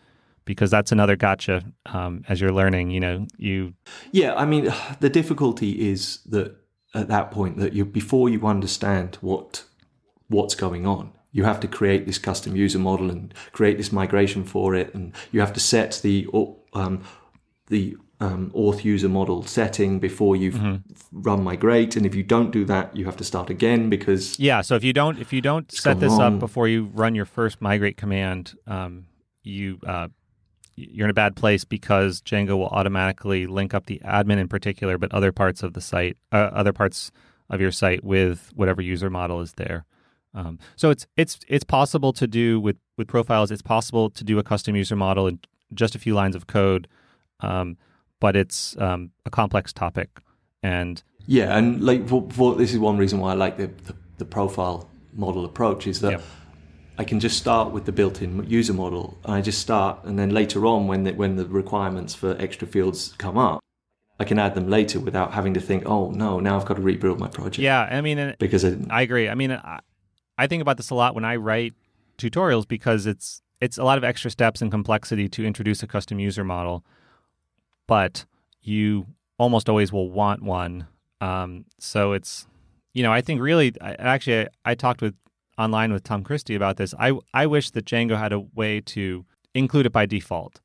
[0.45, 1.63] because that's another gotcha.
[1.86, 3.73] Um, as you're learning, you know, you
[4.12, 6.56] Yeah, I mean, the difficulty is that
[6.93, 9.63] at that point that you before you understand what
[10.27, 14.43] what's going on, you have to create this custom user model and create this migration
[14.43, 16.27] for it, and you have to set the
[16.73, 17.03] um,
[17.67, 20.75] the um, auth user model setting before you Mm-hmm.
[21.12, 24.62] run migrate, and if you don't do that, you have to start again because Yeah.
[24.62, 26.36] So if you don't if you don't set this wrong.
[26.36, 29.06] up before you run your first migrate command, um,
[29.43, 30.08] you uh,
[30.76, 34.98] you're in a bad place because Django will automatically link up the admin in particular,
[34.98, 37.12] but other parts of the site, uh, other parts
[37.50, 39.86] of your site with whatever user model is there.
[40.34, 43.52] Um, so it's it's it's possible to do with with profiles.
[43.52, 45.40] It's possible to do a custom user model in
[45.74, 46.88] just a few lines of code,
[47.42, 47.78] um,
[48.20, 50.10] but it's um, a complex topic.
[50.64, 53.96] And Yeah, and like for, for, this is one reason why I like the, the,
[54.18, 56.24] the profile model approach is that Yep.
[56.97, 60.29] I can just start with the built-in user model, and I just start, and then
[60.29, 63.60] later on, when the, when the requirements for extra fields come up,
[64.19, 66.82] I can add them later without having to think, oh no, now I've got to
[66.82, 69.27] rebuild my project yeah, I mean, because I, I agree.
[69.27, 69.79] I mean, I,
[70.38, 71.73] I think about this a lot when I write
[72.17, 76.19] tutorials because it's it's a lot of extra steps and complexity to introduce a custom
[76.19, 76.84] user model,
[77.88, 78.25] but
[78.62, 80.88] you almost always will want one.
[81.21, 82.47] Um, so it's
[82.93, 85.15] you know I think really I, actually I, I talked with
[85.58, 86.94] online with Tom Christie about this.
[87.00, 90.60] I I wish that Django had a way to include it by default.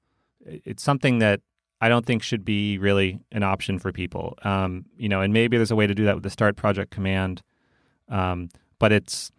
[0.44, 1.40] It's something that
[1.80, 4.36] I don't think should be really an option for people.
[4.42, 6.90] Um, you know, and maybe there's a way to do that with the start project
[6.90, 7.42] command.
[8.08, 8.48] Um,
[8.78, 9.30] but it's,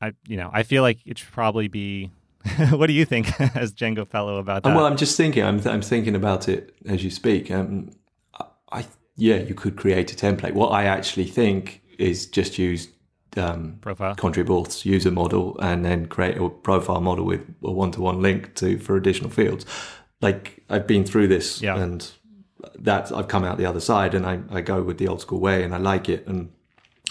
[0.00, 2.10] I you know, I feel like it should probably be.
[2.70, 4.68] what do you think, as Django fellow, about that?
[4.68, 5.42] And well, I'm just thinking.
[5.42, 7.50] I'm I'm thinking about it as you speak.
[7.50, 7.90] Um,
[8.70, 10.52] I yeah, you could create a template.
[10.52, 12.88] What I actually think is just use
[13.36, 14.14] um, Profile.
[14.14, 18.96] Contribute's user model and then create a profile model with a one-to-one link to for
[18.96, 19.66] additional fields.
[20.22, 21.76] Like I've been through this, Yeah.
[21.78, 22.10] and
[22.78, 25.40] that I've come out the other side, and I, I go with the old school
[25.40, 26.26] way, and I like it.
[26.26, 26.50] And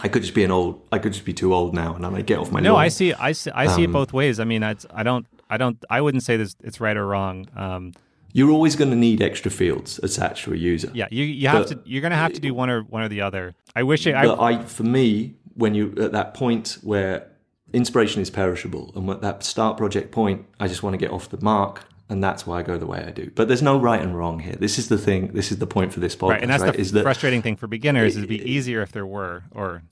[0.01, 0.81] I could just be an old.
[0.91, 2.59] I could just be too old now, and I may get off my.
[2.59, 2.81] No, lawn.
[2.83, 3.13] I see.
[3.13, 3.51] I see.
[3.51, 4.39] I see it Um, both ways.
[4.39, 5.25] I mean, it's, I don't.
[5.49, 5.77] I don't.
[5.89, 6.55] I wouldn't say this.
[6.63, 7.47] It's right or wrong.
[7.55, 7.93] Um,
[8.33, 10.89] You're always going to need extra fields attached to a user.
[10.93, 11.89] yeah, you you have But- to.
[11.89, 13.53] You're gonna have to do one or one or the other.
[13.75, 14.13] I wish it.
[14.15, 17.27] I, I, for me, when you at that point where
[17.73, 21.29] inspiration is perishable, and at that start project point, I just want to get off
[21.29, 23.31] the mark, and that's why I go the way I do.
[23.33, 24.55] But there's no right and wrong here.
[24.55, 25.33] This is the thing.
[25.33, 26.29] This is the point for this podcast.
[26.29, 28.15] right, and that's the is that frustrating thing for beginners.
[28.15, 29.83] It'd be easier if there were, or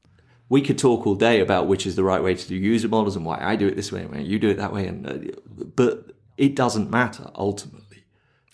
[0.49, 3.15] we could talk all day about which is the right way to do user models
[3.15, 5.07] and why I do it this way and why you do it that way, and
[5.07, 5.17] uh,
[5.75, 8.03] but it doesn't matter ultimately.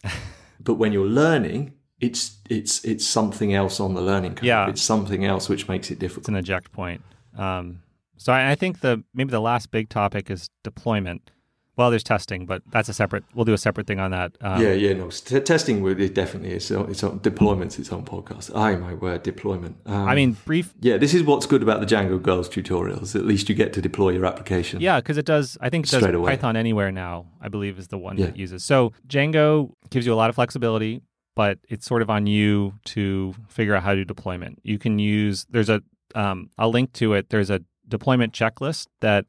[0.60, 1.74] but when you're learning.
[2.02, 4.46] It's it's it's something else on the learning curve.
[4.46, 4.70] Yeah.
[4.70, 6.24] It's something else which makes it difficult.
[6.24, 7.02] it's an eject point.
[7.38, 7.82] Um,
[8.18, 11.32] so I, I think the maybe the last big topic is deployment.
[11.78, 13.24] Well, there's testing, but that's a separate.
[13.34, 14.34] We'll do a separate thing on that.
[14.42, 15.10] Um, yeah, yeah, no.
[15.10, 18.54] T- testing it definitely is its own deployment's its own podcast.
[18.54, 19.78] Aye, my word, deployment.
[19.86, 20.74] Um, I mean, brief.
[20.82, 23.16] yeah, this is what's good about the Django Girls tutorials.
[23.16, 24.82] At least you get to deploy your application.
[24.82, 25.58] Yeah, because it does.
[25.62, 26.36] I think it does away.
[26.36, 27.28] PythonAnywhere now.
[27.40, 28.26] I believe is the one Yeah.
[28.26, 28.66] that uses.
[28.66, 31.02] So Django gives you a lot of flexibility,
[31.40, 34.60] but it's sort of on you to figure out how to do deployment.
[34.62, 35.46] You can use.
[35.50, 35.82] There's a.
[36.14, 37.30] Um, I'll link to it.
[37.30, 39.26] There's a deployment checklist that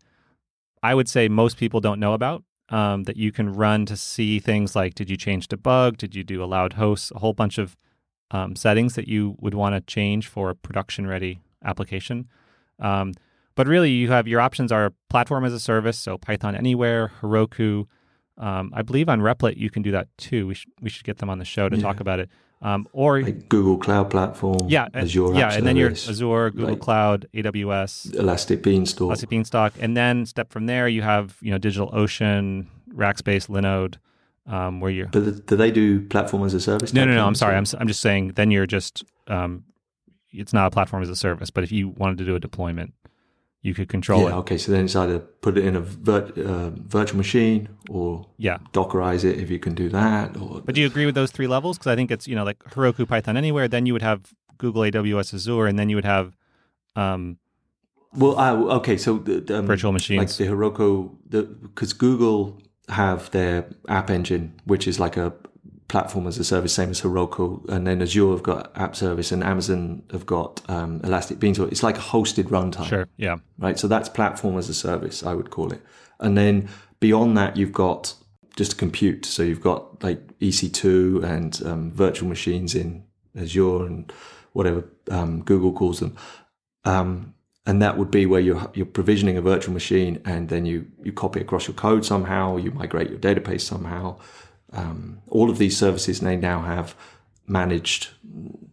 [0.83, 2.43] I would say most people don't know about.
[2.69, 6.25] Um, that you can run to see things like did you change debug, did you
[6.25, 7.77] do allowed hosts, a whole bunch of
[8.33, 12.29] um, settings that you would want to change for a production ready application.
[12.81, 13.15] Um,
[13.55, 17.87] but really, you have your options are platform as a service, so PythonAnywhere, Heroku.
[18.41, 20.47] Um, I believe on Replit you can do that too.
[20.49, 21.83] We should we should get them on the show to Yeah.
[21.83, 22.29] talk about it.
[22.63, 26.51] Um, or Like Google Cloud Platform, yeah, uh, Azure yeah, App and then your Azure,
[26.51, 29.07] Google like- Cloud, AWS, Elastic Beanstalk.
[29.07, 33.95] Elastic Beanstalk, and then step from there you have you know DigitalOcean, Rackspace, Linode,
[34.47, 36.93] um, where you're But th- do they do platform as a service?
[36.93, 39.65] no no no I'm sorry I'm s- I'm just saying then you're just um,
[40.33, 42.93] it's not a platform as a service, but if you wanted to do a deployment,
[43.63, 44.39] you could control yeah, it.
[44.39, 44.59] okay.
[44.59, 48.59] So then it's either put it in a vir- uh, virtual machine or Yeah.
[48.73, 50.37] Dockerize it if you can do that.
[50.37, 51.77] Or But do you agree with those three levels?
[51.77, 53.69] Because I think it's you know like Heroku, PythonAnywhere.
[53.71, 56.37] Then you would have Google, AWS, Azure, and then you would have
[56.97, 57.39] um,
[58.15, 58.97] well, I, okay.
[58.97, 60.39] So the, um, virtual like machines.
[60.39, 61.11] the Heroku,
[61.63, 65.33] because Google have their App Engine, which is like a
[65.91, 69.43] platform as a service, same as Heroku, and then Azure have got App Service, and
[69.43, 71.71] Amazon have got um, Elastic Beanstalk.
[71.73, 72.89] It's like a hosted runtime.
[72.89, 73.09] sure.
[73.17, 73.39] Yeah.
[73.59, 73.79] right?
[73.79, 75.83] So that's platform as a service, I would call it.
[76.21, 76.69] And then
[77.01, 78.15] beyond that, you've got
[78.57, 79.27] just compute.
[79.27, 83.05] So you've got like EC2 and um, virtual machines in
[83.37, 84.13] Azure and
[84.53, 86.17] whatever um, Google calls them.
[86.85, 87.35] Um,
[87.67, 91.13] and that would be where you're, you're provisioning a virtual machine and then you, you
[91.13, 94.19] copy across your code somehow, you migrate your database somehow.
[94.73, 96.95] Um, all of these services, they now have
[97.47, 98.09] managed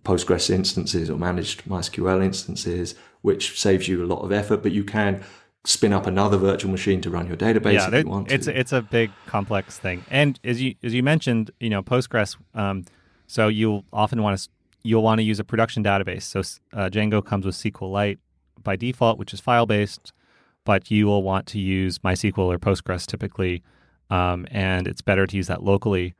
[0.03, 4.83] Postgres instances or managed MySQL instances, which saves you a lot of effort, but you
[4.83, 5.23] can
[5.65, 8.45] spin up another virtual machine to run your database yeah, if there- you want it's
[8.45, 8.57] to.
[8.57, 10.05] it's a big complex thing.
[10.09, 12.37] And as you as you mentioned, you know Postgres.
[12.53, 12.85] Um,
[13.25, 14.49] so you'll often want to
[14.83, 16.23] you'll want to use a production database.
[16.23, 16.39] So
[16.71, 18.19] uh, Django comes with SQLite
[18.63, 20.13] by default, which is file based,
[20.63, 23.61] but you will want to use MySQL or Postgres typically,
[24.09, 26.13] um, and it's better to use that locally.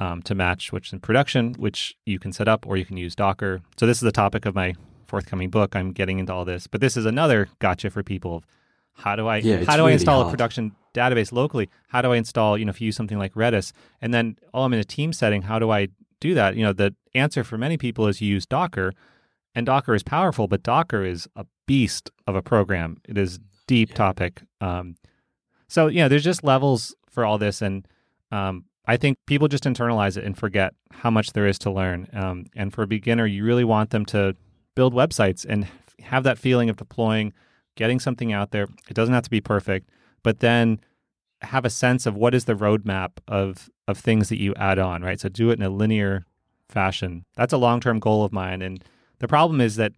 [0.00, 3.14] Um, to match which in production, which you can set up or you can use
[3.14, 3.60] Docker.
[3.78, 4.74] So this is the topic of my
[5.06, 5.76] forthcoming book.
[5.76, 8.46] I'm getting into all this, but this is another gotcha for people of
[8.94, 11.68] how do I Yeah, how do I really install a production database locally?
[11.88, 14.62] How do I install, you know, if you use something like Redis, and then oh,
[14.62, 15.42] I'm in a team setting.
[15.42, 15.88] How do I
[16.20, 16.56] do that?
[16.56, 18.92] You know, the answer for many people is you use Docker,
[19.54, 22.98] and Docker is powerful, but Docker is a beast of a program.
[23.08, 24.42] It is deep topic.
[24.60, 24.96] Um,
[25.68, 27.86] so yeah, there's just levels for all this, and
[28.30, 32.08] um, I think people just internalize it and forget how much there is to learn.
[32.12, 34.36] Um, and for a beginner, you really want them to
[34.74, 35.66] build websites and
[36.02, 37.32] have that feeling of deploying,
[37.76, 38.66] getting something out there.
[38.88, 39.88] It doesn't have to be perfect,
[40.22, 40.80] but then
[41.42, 45.02] have a sense of what is the roadmap of of things that you add on,
[45.02, 45.20] right?
[45.20, 46.24] So do it in a linear
[46.68, 47.24] fashion.
[47.36, 48.62] That's a long term goal of mine.
[48.62, 48.82] And
[49.18, 49.92] the problem is that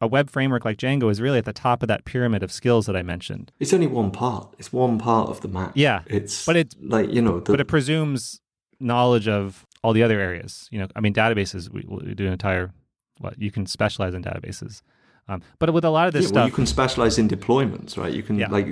[0.00, 2.86] a web framework like Django is really at the top of that pyramid of skills
[2.86, 3.52] that I mentioned.
[3.60, 4.54] It's only one part.
[4.58, 5.72] It's one part of the map.
[5.74, 8.40] Yeah, It's but it's- like you know the, but it presumes
[8.80, 10.68] knowledge of all the other areas.
[10.72, 11.68] You know, I mean, databases.
[11.70, 12.72] We, we do an entire
[13.18, 14.82] what you can specialize in databases,
[15.28, 17.96] um, but with a lot of this yeah, well, stuff, you can specialize in deployments,
[17.96, 18.12] right?
[18.12, 18.48] You can Yeah.
[18.50, 18.66] like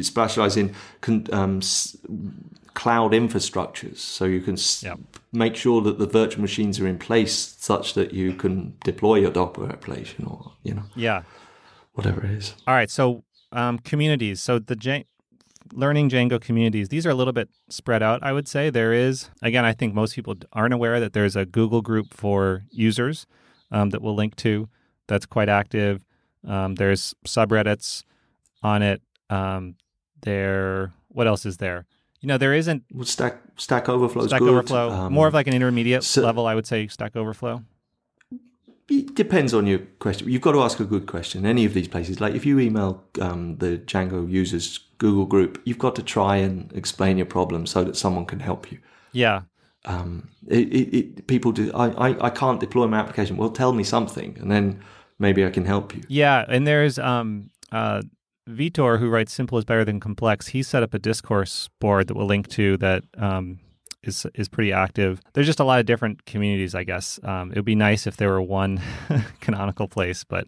[0.00, 1.96] specialize in con, um, s-
[2.82, 4.96] cloud infrastructures, so you can Yeah.
[5.32, 9.32] make sure that the virtual machines are in place such that you can deploy your
[9.32, 11.22] Docker application or you know yeah.
[11.94, 12.54] whatever it is.
[12.66, 14.40] All right, so um, communities.
[14.40, 15.06] So the J-
[15.72, 16.88] learning Django communities.
[16.88, 18.22] These are a little bit spread out.
[18.22, 19.30] I would say there is.
[19.42, 23.26] Again, I think most people aren't aware that there's a Google group for users
[23.70, 24.68] um, that we'll link to.
[25.08, 26.04] That's quite active.
[26.46, 28.04] Um, there's subreddits
[28.62, 29.02] on it.
[29.30, 29.74] Um,
[30.22, 30.92] there.
[31.08, 31.84] What else is there?
[32.20, 34.48] You know, there isn't Stack Stack Overflow Stack good.
[34.48, 34.90] Overflow.
[34.90, 36.88] Um, more of like an intermediate so- level, I would say.
[36.88, 37.62] Stack Overflow.
[38.90, 40.30] It depends on your question.
[40.30, 41.44] You've got to ask a good question.
[41.44, 45.78] Any of these places, like if you email um, the Django users Google group, you've
[45.78, 48.78] got to try and explain your problem so that someone can help you.
[49.12, 49.42] Yeah.
[49.84, 51.70] Um, it, it, it, people do.
[51.74, 53.36] I, I, I can't deploy my application.
[53.36, 54.80] Well, tell me something, and then
[55.18, 56.02] maybe I can help you.
[56.08, 58.02] Yeah, and there's um uh
[58.48, 60.48] Vitor who writes simple is better than complex.
[60.48, 63.60] He set up a discourse board that we'll link to that um
[64.02, 65.20] is is pretty active.
[65.32, 67.20] There's just a lot of different communities, I guess.
[67.22, 68.80] Um, it would be nice if there were one
[69.40, 70.46] canonical place, but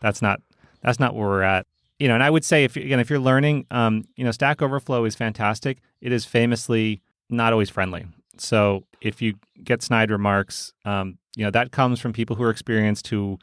[0.00, 0.40] that's not
[0.82, 1.66] that's not where we're at.
[1.98, 4.62] You know, and I would say if again if you're learning, um, you know, Stack
[4.62, 5.78] Overflow is fantastic.
[6.00, 8.06] It is famously not always friendly.
[8.38, 12.50] So if you get snide remarks, um, you know that comes from people who are
[12.50, 13.38] experienced who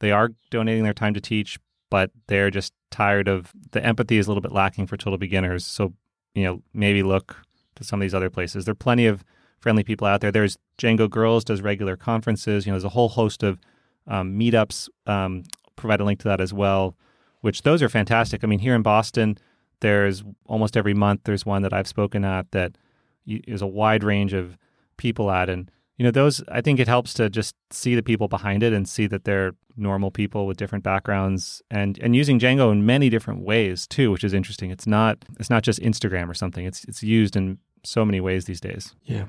[0.00, 1.58] they are donating their time to teach,
[1.92, 5.66] but they're just tired of the empathy is a little bit lacking for total beginners.
[5.66, 5.92] So
[6.34, 7.36] you know maybe look
[7.74, 8.64] to some of these other places.
[8.64, 9.22] There are plenty of
[9.60, 10.32] friendly people out there.
[10.32, 12.64] There's Django Girls does regular conferences.
[12.64, 13.60] You know, there's a whole host of
[14.06, 14.88] um, meetups.
[15.06, 15.44] Um,
[15.76, 16.96] provide a link to that as well,
[17.42, 18.42] which those are fantastic.
[18.42, 19.36] I mean, here in Boston,
[19.80, 22.78] there's almost every month there's one that I've spoken at that
[23.26, 24.56] is a wide range of
[24.96, 25.70] people at, and
[26.02, 28.88] you know, those, I think it helps to just see the people behind it and
[28.88, 33.44] see that they're normal people with different backgrounds and, and using Django in many different
[33.44, 34.72] ways too, which is interesting.
[34.72, 36.66] It's not, it's not just Instagram or something.
[36.66, 38.96] It's, it's used in so many ways these days.
[39.04, 39.26] Yeah.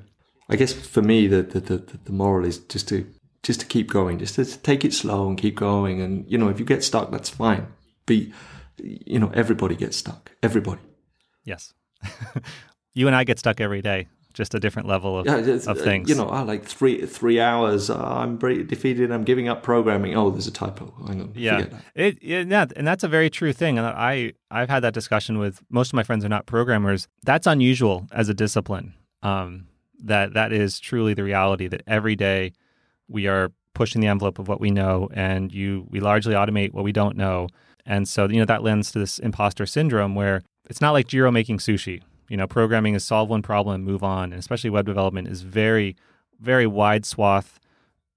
[0.49, 3.07] I guess for me, the, the, the, the moral is just to,
[3.43, 6.01] just to keep going, just to take it slow and keep going.
[6.01, 7.67] And, you know, if you get stuck, that's fine.
[8.07, 8.33] Be,
[8.79, 10.31] you know, everybody gets stuck.
[10.41, 10.81] Everybody.
[11.45, 11.71] Yes.
[12.95, 15.73] you and I get stuck every day just a different level of, Yeah, of uh,
[15.75, 16.09] things.
[16.09, 17.89] You know, I like three three hours.
[17.89, 19.11] uh, I'm pretty defeated.
[19.11, 20.15] I'm giving up programming.
[20.15, 20.93] Oh, there's a typo.
[21.07, 21.31] Hang on.
[21.35, 21.59] yeah,
[21.95, 23.77] it, it- yeah, and that's a very true thing.
[23.77, 27.07] And I I've had that discussion with most of my friends who are not programmers.
[27.23, 28.93] That's unusual as a discipline.
[29.21, 29.67] Um,
[30.03, 31.67] that that is truly the reality.
[31.67, 32.53] That every day
[33.07, 36.83] we are pushing the envelope of what we know, and you we largely automate what
[36.83, 37.47] we don't know.
[37.85, 41.31] And so you know that lends to this imposter syndrome where it's not like Jiro
[41.31, 42.01] making sushi.
[42.29, 45.41] You know, programming is solve one problem, and move on, and especially web development is
[45.41, 45.95] very,
[46.39, 47.59] very wide swath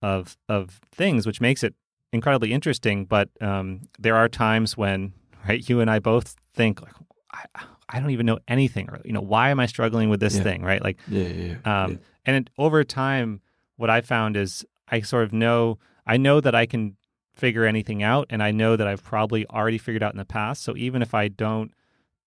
[0.03, 1.75] of of things, which makes it
[2.13, 3.05] incredibly interesting.
[3.05, 5.13] But um, there are times when,
[5.49, 6.93] right, you and I both think like,
[7.33, 7.45] I,
[7.89, 10.43] I don't even know anything, or you know, why am I struggling with this Yeah.
[10.43, 10.83] thing, right?
[10.83, 11.55] Like, Yeah, yeah.
[11.65, 11.85] yeah.
[11.85, 13.41] um, and it, over time,
[13.77, 16.97] what I found is I sort of know I know that I can
[17.35, 20.63] figure anything out, and I know that I've probably already figured out in the past.
[20.63, 21.73] So even if I don't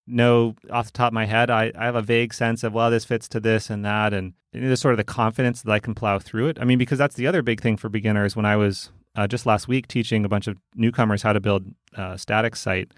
[0.09, 2.89] know off the top of my head, I, I have a vague sense of well,
[2.91, 5.79] this fits to this and that, and, and there's sort of the confidence that I
[5.79, 6.57] can plow through it.
[6.59, 8.35] I mean, because that's the other big thing for beginners.
[8.35, 11.65] When I was uh, just last week teaching a bunch of newcomers how to build
[11.93, 12.91] a static site,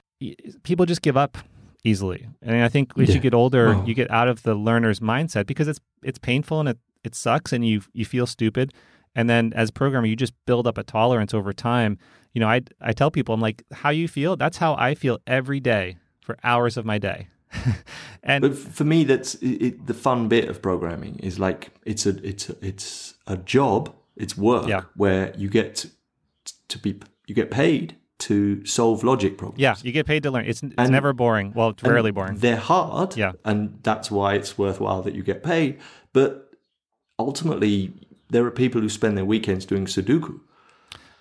[0.63, 1.37] people just give up
[1.83, 2.27] easily.
[2.41, 3.15] And I think as Yeah.
[3.15, 3.85] you get older, Oh.
[3.85, 7.51] you get out of the learner's mindset because it's it's painful and it, it sucks
[7.53, 8.73] and you you feel stupid.
[9.15, 11.97] And then as a programmer, you just build up a tolerance over time.
[12.33, 15.17] You know, I I tell people, I'm like, how you feel, that's how I feel
[15.27, 17.27] every day for hours of my day.
[18.23, 22.05] and But for me, that's it, it, the fun bit of programming is like it's
[22.05, 24.83] a it's a, it's a job, it's work Yeah.
[24.95, 25.85] where you get
[26.69, 29.59] to be you get paid to solve logic problems.
[29.59, 30.45] yeah, you get paid to learn.
[30.45, 31.51] It's it's And- never boring.
[31.55, 32.37] Well, it's rarely boring.
[32.37, 33.33] They're hard, Yeah.
[33.43, 35.79] and that's why it's worthwhile that you get paid.
[36.13, 36.51] But
[37.19, 37.93] ultimately,
[38.29, 40.39] there are people who spend their weekends doing Sudoku,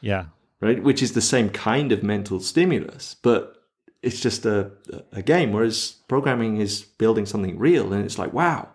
[0.00, 0.26] yeah.
[0.60, 0.82] right?
[0.82, 3.59] Which is the same kind of mental stimulus, but
[4.02, 4.70] it's just a
[5.12, 5.52] a game.
[5.52, 8.68] Whereas programming is building something real, and it's like, wow,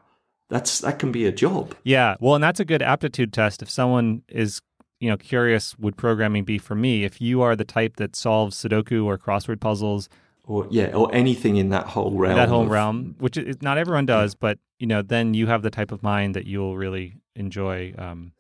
[0.50, 1.76] that's that can be a job.
[1.84, 2.16] Yeah.
[2.20, 3.62] Well, and that's a good aptitude test.
[3.62, 4.62] If someone is,
[5.00, 7.04] you know, curious, would programming be for me?
[7.04, 10.10] If you are the type that solves Sudoku or crossword puzzles,
[10.44, 12.36] or yeah, or anything in that whole realm.
[12.36, 15.64] that whole of- realm, which is, not everyone does, but you know, then you have
[15.64, 18.34] the type of mind that you'll really enjoy um,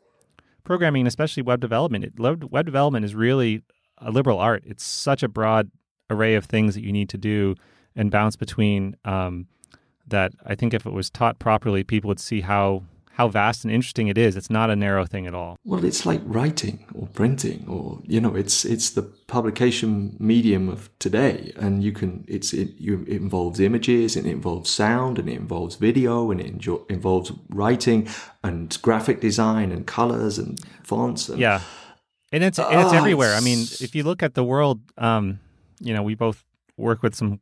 [0.64, 2.04] programming, especially web development.
[2.04, 3.62] It, web development is really
[3.98, 4.64] a liberal art.
[4.66, 5.72] It's such a broad
[6.10, 7.56] array of things that you need to do
[7.96, 8.96] and bounce between.
[9.06, 9.48] Um,
[10.08, 12.84] that I think if it was taught properly, people would see how
[13.14, 14.36] how vast and interesting it is.
[14.36, 15.58] It's not a narrow thing at all.
[15.64, 20.90] Well, it's like writing or printing, or you know, it's it's the publication medium of
[21.00, 25.30] today, and you can it's it, you, it involves images, and it involves sound, and
[25.30, 28.08] it involves video, and it enjo- involves writing
[28.44, 31.30] and graphic design and colors and fonts.
[31.30, 31.62] And, Yeah,
[32.32, 33.34] and it's and it's Ah, everywhere.
[33.34, 35.40] I mean, if you look at the world, um,
[35.80, 36.44] you know, we both
[36.78, 37.40] work with some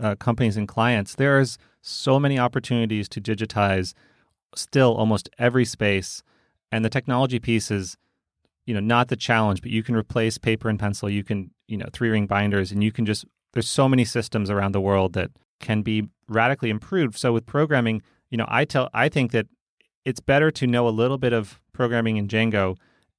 [0.00, 1.14] uh, companies and clients.
[1.14, 3.94] There's so many opportunities to digitize
[4.54, 6.22] still almost every space,
[6.72, 7.96] and the technology piece is,
[8.66, 11.08] you know, not the challenge, but you can replace paper and pencil.
[11.10, 13.24] You can, you know, three ring binders, and you can just.
[13.52, 17.16] There's so many systems around the world that can be radically improved.
[17.16, 19.46] So with programming, you know, I tell I think that
[20.04, 22.76] it's better to know a little bit of programming in Django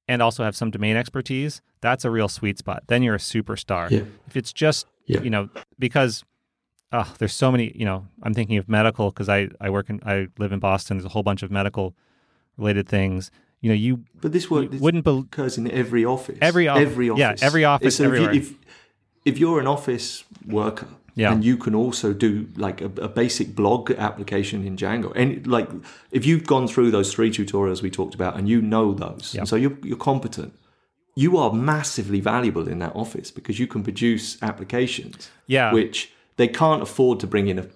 [0.08, 1.60] and also have some domain expertise.
[1.80, 2.84] That's a real sweet spot.
[2.86, 3.90] Then you're a superstar.
[3.90, 4.02] Yeah.
[4.26, 5.20] If it's just, Yeah.
[5.22, 5.48] you know,
[5.78, 6.24] because
[6.92, 10.00] oh, there's so many, you know, I'm thinking of medical because I, I work in,
[10.06, 10.96] I live in Boston.
[10.96, 11.94] There's a whole bunch of medical
[12.56, 13.30] related things.
[13.60, 16.38] You know, you, But this work this wouldn't bel occurs in every office.
[16.40, 17.42] Every off- every yeah, office.
[17.42, 18.30] every office So if you-.
[18.30, 18.54] If,
[19.24, 20.86] if you're an office worker.
[21.16, 21.32] Yeah.
[21.32, 25.12] And you can also do like a, a basic blog application in Django.
[25.16, 25.68] And like
[26.10, 29.40] if you've gone through those three tutorials we talked about and you know those, Yeah.
[29.40, 30.52] and so you're, you're competent,
[31.14, 36.46] you are massively valuable in that office because you can produce applications yeah, which they
[36.48, 37.66] can't afford to bring in a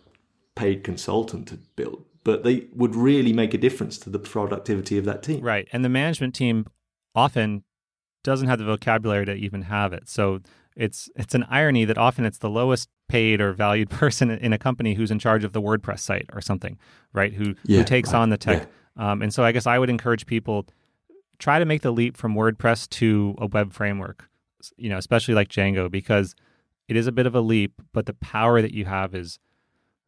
[0.55, 5.07] paid consultant to build, but they would really make a difference to the productivity of
[5.07, 5.41] that team.
[5.43, 5.66] Right.
[5.72, 6.66] And the management team
[7.14, 7.64] often
[8.22, 10.11] doesn't have the vocabulary to even have it.
[10.11, 10.41] So
[10.76, 14.58] it's it's an irony that often it's the lowest paid or valued person in a
[14.58, 16.78] company who's in charge of the WordPress site or something,
[17.12, 17.32] right?
[17.32, 18.20] Who Yeah, who takes right.
[18.20, 18.68] on the tech.
[18.96, 20.66] Um, and so I guess I would encourage people
[21.38, 24.28] try to make the leap from WordPress to a web framework,
[24.76, 26.34] you know, especially like Django because
[26.88, 29.38] it is a bit of a leap, but the power that you have is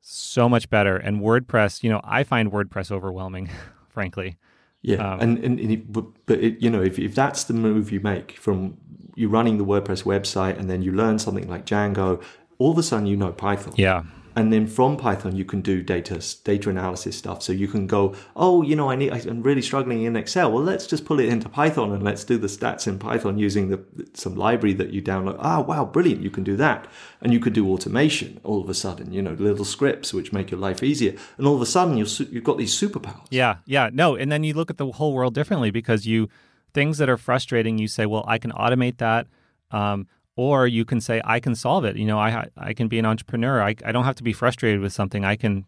[0.01, 0.97] so much better.
[0.97, 3.49] And WordPress, you know, I find WordPress overwhelming,
[3.89, 4.37] frankly.
[4.83, 7.55] Yeah, Um, and and, and it, but, but it, you know, if if that's the
[7.55, 8.77] move you make from
[9.15, 12.21] you running the WordPress website and then you learn something like Django,
[12.63, 13.75] all of a sudden you know Python.
[13.77, 14.03] Yeah.
[14.35, 17.43] And then from Python you can do data data analysis stuff.
[17.43, 20.51] So you can go, oh, you know, I need, I'm really struggling in Excel.
[20.51, 23.69] Well, let's just pull it into Python and let's do the stats in Python using
[23.69, 23.85] the
[24.15, 25.37] some library that you download.
[25.39, 26.23] Ah, wow, brilliant!
[26.23, 26.89] You can do that,
[27.21, 28.41] and you could do automation.
[28.43, 31.15] All of a sudden, you know, little scripts which make your life easier.
[31.37, 33.27] And all of a sudden, su- you've got these superpowers.
[33.31, 36.31] Yeah, yeah, no, and then you look at the whole world differently because you
[36.73, 39.27] things that are frustrating, you say, well, I can automate that,
[39.71, 40.07] um,
[40.37, 41.97] or you can say, I can solve it.
[41.97, 43.63] You know, I I can be an entrepreneur.
[43.63, 45.25] I I don't have to be frustrated with something.
[45.25, 45.67] I can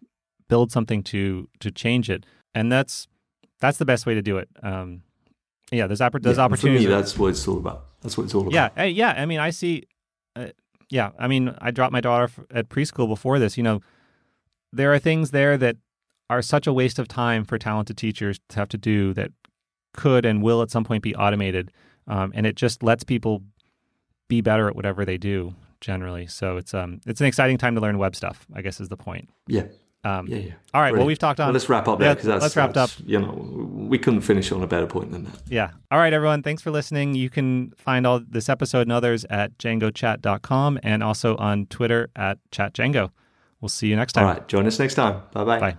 [0.49, 3.07] build something to to change it, and that's
[3.61, 4.49] that's the best way to do it.
[4.62, 5.03] Um,
[5.71, 6.85] yeah, there's oppor- there's Yeah, opportunities.
[6.85, 7.87] For me, that's what it's all about.
[8.03, 8.73] That's what it's all about.
[8.77, 9.15] Yeah, yeah.
[9.17, 9.85] I mean, I see.
[10.37, 10.49] Uh,
[10.91, 13.57] yeah, I mean, I dropped my daughter at preschool before this.
[13.57, 13.81] You know,
[14.73, 15.77] there are things there that
[16.31, 19.31] are such a waste of time for talented teachers to have to do that
[19.95, 21.71] could and will at some point be automated,
[22.07, 23.43] um, and it just lets people
[24.29, 26.27] be better at whatever they do generally.
[26.27, 28.47] So it's um it's an exciting time to learn web stuff.
[28.55, 29.29] I guess is the point.
[29.47, 29.64] Yeah.
[30.05, 30.53] Um, Yeah, yeah.
[30.75, 30.93] All right.
[30.93, 31.47] Well, we've talked on.
[31.47, 33.33] Well, let's wrap up there Yeah, because that's let's wrap that's, You know,
[33.89, 35.35] we couldn't finish on a better point than that.
[35.49, 35.70] Yeah.
[35.91, 36.43] All right, everyone.
[36.43, 37.14] Thanks for listening.
[37.14, 42.39] You can find all this episode and others at djangochat.com and also on Twitter at
[42.51, 43.11] chatdjango.
[43.62, 44.27] We'll see you next time.
[44.27, 45.22] All right, join us next time.
[45.33, 45.59] Bye-bye.
[45.59, 45.77] Bye.